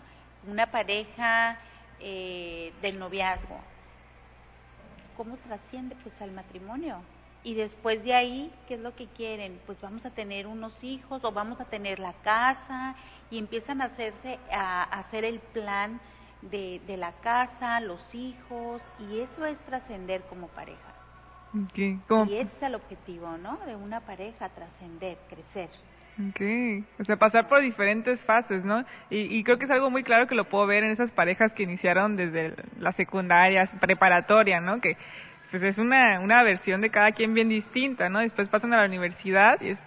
Una 0.46 0.70
pareja 0.70 1.59
eh, 2.01 2.72
del 2.81 2.98
noviazgo. 2.98 3.61
¿Cómo 5.14 5.37
trasciende? 5.37 5.94
Pues 6.03 6.14
al 6.22 6.33
matrimonio. 6.33 7.03
Y 7.44 7.53
después 7.53 8.03
de 8.03 8.14
ahí, 8.14 8.51
¿qué 8.66 8.74
es 8.74 8.81
lo 8.81 8.96
que 8.96 9.09
quieren? 9.09 9.61
Pues 9.66 9.79
vamos 9.83 10.07
a 10.07 10.11
tener 10.11 10.46
unos 10.46 10.72
hijos 10.83 11.22
o 11.22 11.33
vamos 11.33 11.61
a 11.61 11.66
tener 11.66 11.98
la 11.98 12.14
casa 12.24 12.96
y 13.31 13.37
empiezan 13.37 13.83
a 13.83 13.87
hacerse, 13.87 14.38
a 14.51 14.85
hacer 14.85 15.27
el 15.27 15.38
plan 15.40 16.01
de, 16.42 16.81
de 16.87 16.96
la 16.96 17.12
casa, 17.20 17.81
los 17.81 18.03
hijos, 18.14 18.83
y 18.98 19.20
eso 19.20 19.46
es 19.46 19.59
trascender 19.66 20.22
como 20.29 20.48
pareja. 20.48 20.94
Y 22.27 22.37
ese 22.37 22.51
es 22.57 22.62
el 22.62 22.74
objetivo, 22.74 23.37
¿no? 23.38 23.59
De 23.66 23.74
una 23.74 24.01
pareja, 24.01 24.48
trascender, 24.51 25.18
crecer. 25.29 25.70
Okay. 26.31 26.85
O 26.98 27.05
sea, 27.05 27.16
pasar 27.16 27.48
por 27.48 27.61
diferentes 27.61 28.20
fases, 28.22 28.64
¿no? 28.64 28.85
Y, 29.09 29.38
y, 29.38 29.44
creo 29.44 29.57
que 29.57 29.66
es 29.66 29.70
algo 29.70 29.88
muy 29.88 30.03
claro 30.03 30.27
que 30.27 30.35
lo 30.35 30.44
puedo 30.44 30.66
ver 30.66 30.83
en 30.83 30.90
esas 30.90 31.12
parejas 31.12 31.53
que 31.53 31.62
iniciaron 31.62 32.16
desde 32.16 32.55
la 32.79 32.92
secundaria, 32.92 33.70
preparatoria, 33.81 34.61
¿no? 34.61 34.81
Que 34.81 34.96
pues 35.51 35.62
es 35.62 35.79
una, 35.79 36.20
una 36.20 36.42
versión 36.42 36.81
de 36.81 36.90
cada 36.90 37.12
quien 37.12 37.35
bien 37.35 37.48
distinta, 37.48 38.09
¿no? 38.09 38.18
Después 38.18 38.48
pasan 38.48 38.74
a 38.74 38.79
la 38.79 38.87
universidad 38.87 39.61
y 39.61 39.70
es 39.70 39.79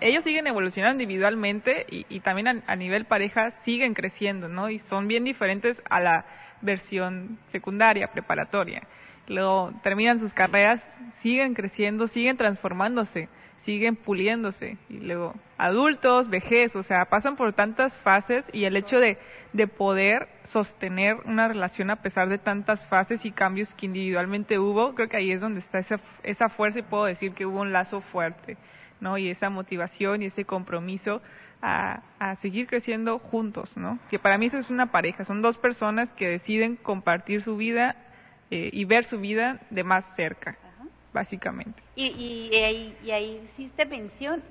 ellos 0.00 0.24
siguen 0.24 0.46
evolucionando 0.46 1.02
individualmente 1.02 1.86
y, 1.88 2.20
también 2.20 2.62
a, 2.66 2.76
nivel 2.76 3.04
pareja 3.04 3.50
siguen 3.64 3.94
creciendo, 3.94 4.48
¿no? 4.48 4.70
Y 4.70 4.78
son 4.80 5.08
bien 5.08 5.24
diferentes 5.24 5.82
a 5.88 6.00
la 6.00 6.24
versión 6.60 7.38
secundaria, 7.50 8.08
preparatoria. 8.08 8.82
Luego 9.26 9.72
terminan 9.82 10.18
sus 10.18 10.32
carreras, 10.32 10.86
siguen 11.22 11.54
creciendo, 11.54 12.06
siguen 12.06 12.36
transformándose, 12.36 13.28
siguen 13.64 13.96
puliéndose. 13.96 14.76
Y 14.88 14.98
luego 14.98 15.34
adultos, 15.58 16.28
vejez, 16.28 16.74
o 16.74 16.82
sea, 16.82 17.04
pasan 17.06 17.36
por 17.36 17.52
tantas 17.52 17.96
fases 17.98 18.44
y 18.52 18.64
el 18.64 18.76
hecho 18.76 18.98
de, 18.98 19.18
de 19.52 19.66
poder 19.66 20.28
sostener 20.44 21.16
una 21.24 21.48
relación 21.48 21.90
a 21.90 22.02
pesar 22.02 22.28
de 22.28 22.38
tantas 22.38 22.84
fases 22.88 23.24
y 23.24 23.30
cambios 23.32 23.72
que 23.74 23.86
individualmente 23.86 24.58
hubo, 24.58 24.94
creo 24.94 25.08
que 25.08 25.16
ahí 25.16 25.32
es 25.32 25.40
donde 25.40 25.60
está 25.60 25.78
esa, 25.78 26.00
esa 26.22 26.48
fuerza 26.48 26.80
y 26.80 26.82
puedo 26.82 27.04
decir 27.04 27.32
que 27.32 27.46
hubo 27.46 27.60
un 27.60 27.72
lazo 27.72 28.00
fuerte. 28.00 28.56
¿No? 29.02 29.18
Y 29.18 29.28
esa 29.28 29.50
motivación 29.50 30.22
y 30.22 30.26
ese 30.26 30.44
compromiso 30.44 31.20
a, 31.60 32.00
a, 32.18 32.36
seguir 32.36 32.66
creciendo 32.66 33.18
juntos, 33.18 33.76
¿no? 33.76 33.98
Que 34.08 34.18
para 34.18 34.38
mí 34.38 34.46
eso 34.46 34.58
es 34.58 34.70
una 34.70 34.90
pareja, 34.90 35.24
son 35.24 35.42
dos 35.42 35.58
personas 35.58 36.08
que 36.12 36.28
deciden 36.28 36.76
compartir 36.76 37.42
su 37.42 37.56
vida 37.56 37.96
eh, 38.50 38.70
y 38.72 38.84
ver 38.84 39.04
su 39.04 39.18
vida 39.18 39.60
de 39.70 39.84
más 39.84 40.04
cerca, 40.16 40.56
básicamente. 41.12 41.82
Y, 41.96 42.06
y, 42.06 42.56
ahí, 42.62 42.96
y 43.04 43.10
ahí 43.10 43.50
hiciste 43.52 43.84
mención, 43.84 44.42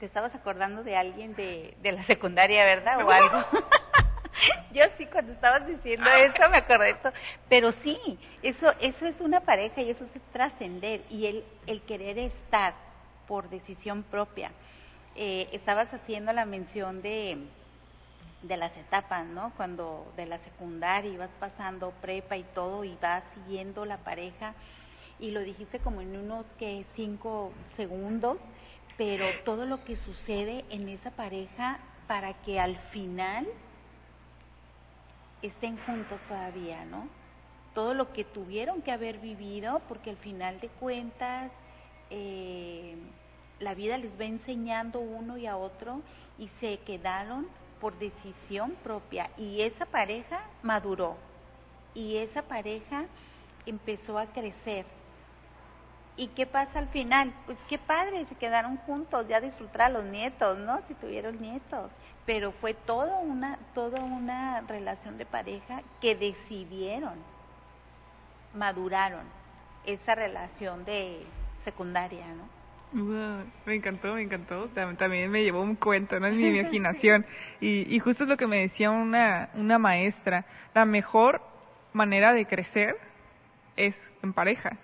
te 0.00 0.06
estabas 0.06 0.34
acordando 0.34 0.82
de 0.82 0.96
alguien 0.96 1.34
de, 1.36 1.74
de 1.82 1.92
la 1.92 2.02
secundaria, 2.04 2.64
¿verdad? 2.64 3.04
O 3.04 3.10
algo. 3.10 3.44
Yo 4.72 4.84
sí, 4.98 5.06
cuando 5.06 5.32
estabas 5.32 5.66
diciendo 5.66 6.08
eso 6.10 6.50
me 6.50 6.58
acordé 6.58 6.84
de 6.84 6.90
eso. 6.90 7.10
Pero 7.48 7.72
sí, 7.72 7.98
eso, 8.42 8.72
eso 8.80 9.06
es 9.06 9.18
una 9.20 9.40
pareja 9.40 9.80
y 9.80 9.90
eso 9.90 10.04
es 10.04 10.22
trascender 10.32 11.02
y 11.10 11.26
el, 11.26 11.44
el 11.66 11.80
querer 11.82 12.18
estar 12.18 12.85
por 13.26 13.48
decisión 13.48 14.02
propia. 14.04 14.52
Eh, 15.14 15.48
estabas 15.52 15.92
haciendo 15.92 16.32
la 16.32 16.44
mención 16.44 17.02
de, 17.02 17.38
de 18.42 18.56
las 18.56 18.76
etapas, 18.76 19.26
¿no? 19.26 19.52
Cuando 19.56 20.12
de 20.16 20.26
la 20.26 20.38
secundaria 20.38 21.10
ibas 21.10 21.30
pasando 21.40 21.92
prepa 22.02 22.36
y 22.36 22.44
todo 22.54 22.84
y 22.84 22.96
vas 23.00 23.22
siguiendo 23.34 23.84
la 23.84 23.98
pareja 23.98 24.54
y 25.18 25.30
lo 25.30 25.40
dijiste 25.40 25.78
como 25.78 26.00
en 26.00 26.16
unos 26.16 26.44
que 26.58 26.84
cinco 26.94 27.52
segundos, 27.76 28.38
pero 28.96 29.26
todo 29.44 29.64
lo 29.64 29.82
que 29.84 29.96
sucede 29.96 30.64
en 30.70 30.88
esa 30.88 31.10
pareja 31.10 31.78
para 32.06 32.34
que 32.42 32.60
al 32.60 32.76
final 32.90 33.46
estén 35.42 35.78
juntos 35.78 36.20
todavía, 36.28 36.84
¿no? 36.84 37.08
Todo 37.74 37.94
lo 37.94 38.12
que 38.12 38.24
tuvieron 38.24 38.82
que 38.82 38.92
haber 38.92 39.18
vivido, 39.18 39.80
porque 39.88 40.10
al 40.10 40.16
final 40.16 40.60
de 40.60 40.68
cuentas 40.68 41.50
eh, 42.10 42.96
la 43.60 43.74
vida 43.74 43.98
les 43.98 44.12
va 44.20 44.24
enseñando 44.24 45.00
uno 45.00 45.36
y 45.38 45.46
a 45.46 45.56
otro 45.56 46.02
y 46.38 46.48
se 46.60 46.78
quedaron 46.78 47.46
por 47.80 47.98
decisión 47.98 48.72
propia 48.82 49.30
y 49.36 49.62
esa 49.62 49.86
pareja 49.86 50.40
maduró 50.62 51.16
y 51.94 52.16
esa 52.18 52.42
pareja 52.42 53.06
empezó 53.64 54.18
a 54.18 54.26
crecer. 54.26 54.84
¿Y 56.18 56.28
qué 56.28 56.46
pasa 56.46 56.78
al 56.78 56.88
final? 56.88 57.32
Pues 57.44 57.58
qué 57.68 57.78
padre, 57.78 58.24
se 58.26 58.34
quedaron 58.36 58.78
juntos, 58.78 59.26
ya 59.28 59.40
disfrutar 59.40 59.82
a 59.82 59.88
los 59.90 60.04
nietos, 60.04 60.58
¿no? 60.58 60.80
Si 60.88 60.94
tuvieron 60.94 61.40
nietos. 61.40 61.90
Pero 62.24 62.52
fue 62.52 62.74
toda 62.74 63.18
una, 63.18 63.58
toda 63.74 64.02
una 64.02 64.62
relación 64.62 65.18
de 65.18 65.26
pareja 65.26 65.82
que 66.00 66.14
decidieron, 66.14 67.14
maduraron 68.54 69.24
esa 69.84 70.14
relación 70.14 70.84
de, 70.84 71.24
secundaria, 71.66 72.24
¿no? 72.28 72.46
me 73.66 73.74
encantó, 73.74 74.14
me 74.14 74.22
encantó. 74.22 74.68
También 74.68 75.30
me 75.30 75.42
llevó 75.42 75.60
un 75.60 75.74
cuento, 75.74 76.18
¿no? 76.20 76.28
En 76.28 76.38
mi 76.38 76.46
imaginación. 76.58 77.26
Y, 77.60 77.94
y 77.94 77.98
justo 77.98 78.22
es 78.24 78.28
lo 78.28 78.36
que 78.36 78.46
me 78.46 78.60
decía 78.60 78.90
una, 78.90 79.50
una 79.54 79.78
maestra. 79.78 80.46
La 80.74 80.84
mejor 80.84 81.42
manera 81.92 82.32
de 82.32 82.46
crecer 82.46 82.96
es 83.76 83.94
en 84.22 84.32
pareja. 84.32 84.78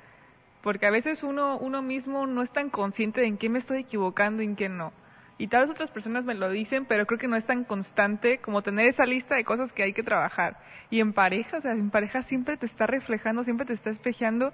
Porque 0.62 0.87
a 0.87 0.90
veces 0.90 1.23
uno, 1.23 1.57
uno 1.59 1.83
mismo 1.83 2.27
no 2.27 2.42
es 2.42 2.51
tan 2.53 2.68
consciente 2.71 3.21
de 3.21 3.29
en 3.29 3.38
qué 3.38 3.49
me 3.49 3.61
estoy 3.61 3.81
equivocando 3.81 4.42
y 4.42 4.47
en 4.47 4.57
qué 4.57 4.68
no. 4.68 4.92
Y 5.38 5.49
tal 5.49 5.62
vez 5.62 5.71
otras 5.71 5.90
personas 5.90 6.25
me 6.25 6.35
lo 6.35 6.51
dicen, 6.51 6.85
pero 6.85 7.07
creo 7.07 7.18
que 7.18 7.29
no 7.29 7.37
es 7.37 7.47
tan 7.47 7.64
constante 7.64 8.38
como 8.38 8.62
tener 8.62 8.87
esa 8.88 9.07
lista 9.07 9.37
de 9.37 9.45
cosas 9.45 9.73
que 9.73 9.85
hay 9.85 9.92
que 9.92 10.03
trabajar. 10.03 10.57
Y 10.90 11.01
en 11.01 11.12
pareja, 11.12 11.57
o 11.57 11.61
sea, 11.61 11.73
en 11.73 11.90
pareja 11.90 12.23
siempre 12.25 12.57
te 12.57 12.66
está 12.66 12.87
reflejando, 12.87 13.42
siempre 13.45 13.66
te 13.66 13.73
está 13.73 13.90
espejeando 13.90 14.53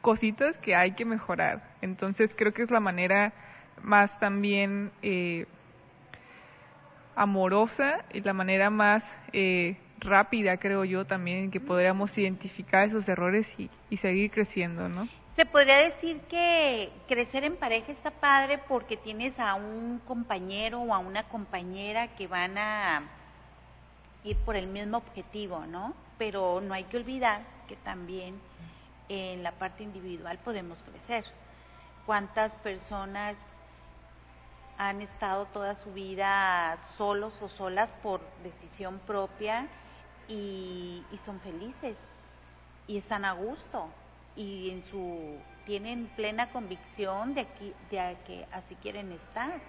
cositas 0.00 0.56
que 0.58 0.74
hay 0.74 0.92
que 0.92 1.04
mejorar. 1.04 1.62
Entonces 1.82 2.30
creo 2.36 2.52
que 2.52 2.62
es 2.62 2.70
la 2.70 2.80
manera 2.80 3.32
más 3.82 4.18
también 4.18 4.90
eh, 5.02 5.46
amorosa 7.14 8.04
y 8.12 8.20
la 8.20 8.32
manera 8.32 8.70
más 8.70 9.02
eh, 9.32 9.76
rápida, 9.98 10.56
creo 10.56 10.84
yo, 10.84 11.04
también, 11.04 11.44
en 11.44 11.50
que 11.50 11.60
podríamos 11.60 12.16
identificar 12.16 12.88
esos 12.88 13.08
errores 13.08 13.46
y, 13.58 13.70
y 13.90 13.96
seguir 13.98 14.30
creciendo, 14.30 14.88
¿no? 14.88 15.08
se 15.40 15.46
podría 15.46 15.78
decir 15.78 16.20
que 16.28 16.92
crecer 17.08 17.44
en 17.44 17.56
pareja 17.56 17.92
está 17.92 18.10
padre 18.10 18.58
porque 18.68 18.98
tienes 18.98 19.32
a 19.38 19.54
un 19.54 19.98
compañero 20.06 20.80
o 20.80 20.92
a 20.92 20.98
una 20.98 21.22
compañera 21.28 22.08
que 22.16 22.26
van 22.26 22.58
a 22.58 23.04
ir 24.22 24.36
por 24.38 24.56
el 24.56 24.66
mismo 24.66 24.98
objetivo, 24.98 25.64
¿no? 25.66 25.94
Pero 26.18 26.60
no 26.60 26.74
hay 26.74 26.84
que 26.84 26.98
olvidar 26.98 27.40
que 27.68 27.76
también 27.76 28.38
en 29.10 29.42
la 29.42 29.52
parte 29.52 29.82
individual 29.82 30.38
podemos 30.38 30.78
crecer. 30.84 31.24
¿Cuántas 32.06 32.52
personas 32.62 33.36
han 34.78 35.02
estado 35.02 35.44
toda 35.46 35.74
su 35.82 35.92
vida 35.92 36.78
solos 36.96 37.34
o 37.42 37.48
solas 37.50 37.90
por 38.02 38.22
decisión 38.42 38.98
propia 39.00 39.68
y, 40.26 41.04
y 41.12 41.20
son 41.26 41.38
felices 41.40 41.96
y 42.86 42.98
están 42.98 43.24
a 43.24 43.32
gusto. 43.32 43.88
Y 44.36 44.70
en 44.70 44.84
su 44.84 45.38
tienen 45.66 46.06
plena 46.16 46.50
convicción 46.50 47.34
de 47.34 47.42
aquí 47.42 47.74
de 47.90 48.16
que 48.26 48.46
así 48.52 48.74
quieren 48.76 49.12
estar 49.12 49.60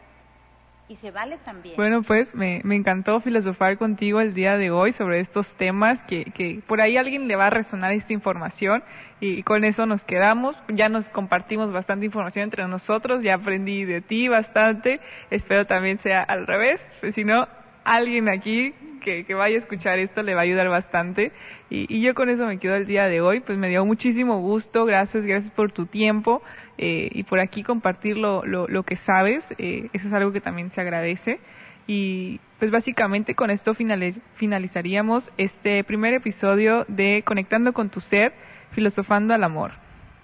y 0.91 0.97
se 0.97 1.09
vale 1.09 1.37
también. 1.45 1.77
Bueno, 1.77 2.03
pues 2.03 2.35
me, 2.35 2.59
me 2.65 2.75
encantó 2.75 3.21
filosofar 3.21 3.77
contigo 3.77 4.19
el 4.19 4.33
día 4.33 4.57
de 4.57 4.71
hoy 4.71 4.91
sobre 4.91 5.21
estos 5.21 5.47
temas, 5.53 5.99
que, 6.01 6.25
que 6.25 6.59
por 6.67 6.81
ahí 6.81 6.97
alguien 6.97 7.29
le 7.29 7.37
va 7.37 7.47
a 7.47 7.49
resonar 7.49 7.93
esta 7.93 8.11
información 8.11 8.83
y, 9.21 9.43
con 9.43 9.63
eso 9.63 9.85
nos 9.85 10.03
quedamos. 10.03 10.57
Ya 10.67 10.89
nos 10.89 11.07
compartimos 11.09 11.71
bastante 11.71 12.05
información 12.05 12.43
entre 12.43 12.67
nosotros, 12.67 13.23
ya 13.23 13.35
aprendí 13.35 13.85
de 13.85 14.01
ti 14.01 14.27
bastante, 14.27 14.99
espero 15.29 15.65
también 15.65 15.97
sea 15.99 16.23
al 16.23 16.45
revés, 16.45 16.81
pues 16.99 17.15
si 17.15 17.23
no, 17.23 17.47
alguien 17.85 18.27
aquí 18.27 18.73
que, 19.01 19.23
que, 19.25 19.33
vaya 19.33 19.55
a 19.55 19.59
escuchar 19.59 19.97
esto 19.97 20.21
le 20.23 20.35
va 20.35 20.41
a 20.41 20.43
ayudar 20.43 20.67
bastante. 20.67 21.31
Y, 21.69 21.85
y, 21.87 22.01
yo 22.01 22.13
con 22.13 22.27
eso 22.27 22.45
me 22.45 22.59
quedo 22.59 22.75
el 22.75 22.85
día 22.85 23.07
de 23.07 23.21
hoy. 23.21 23.39
Pues 23.39 23.57
me 23.57 23.69
dio 23.69 23.85
muchísimo 23.85 24.41
gusto. 24.41 24.85
Gracias, 24.85 25.23
gracias 25.23 25.53
por 25.53 25.71
tu 25.71 25.85
tiempo 25.85 26.43
eh, 26.77 27.09
y 27.11 27.23
por 27.23 27.39
aquí 27.39 27.63
compartir 27.63 28.17
lo, 28.17 28.43
lo, 28.45 28.83
que 28.83 28.95
sabes. 28.97 29.43
Eh, 29.57 29.89
eso 29.93 30.07
es 30.07 30.13
algo 30.13 30.31
que 30.31 30.41
también 30.41 30.71
se 30.71 30.81
agradece. 30.81 31.39
Y 31.87 32.39
pues 32.59 32.71
básicamente 32.71 33.35
con 33.35 33.49
esto 33.49 33.73
finalizaríamos 33.73 35.29
este 35.37 35.83
primer 35.83 36.13
episodio 36.13 36.85
de 36.87 37.23
Conectando 37.25 37.73
con 37.73 37.89
tu 37.89 37.99
ser, 37.99 38.33
filosofando 38.71 39.33
al 39.33 39.43
amor. 39.43 39.71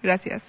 Gracias. 0.03 0.43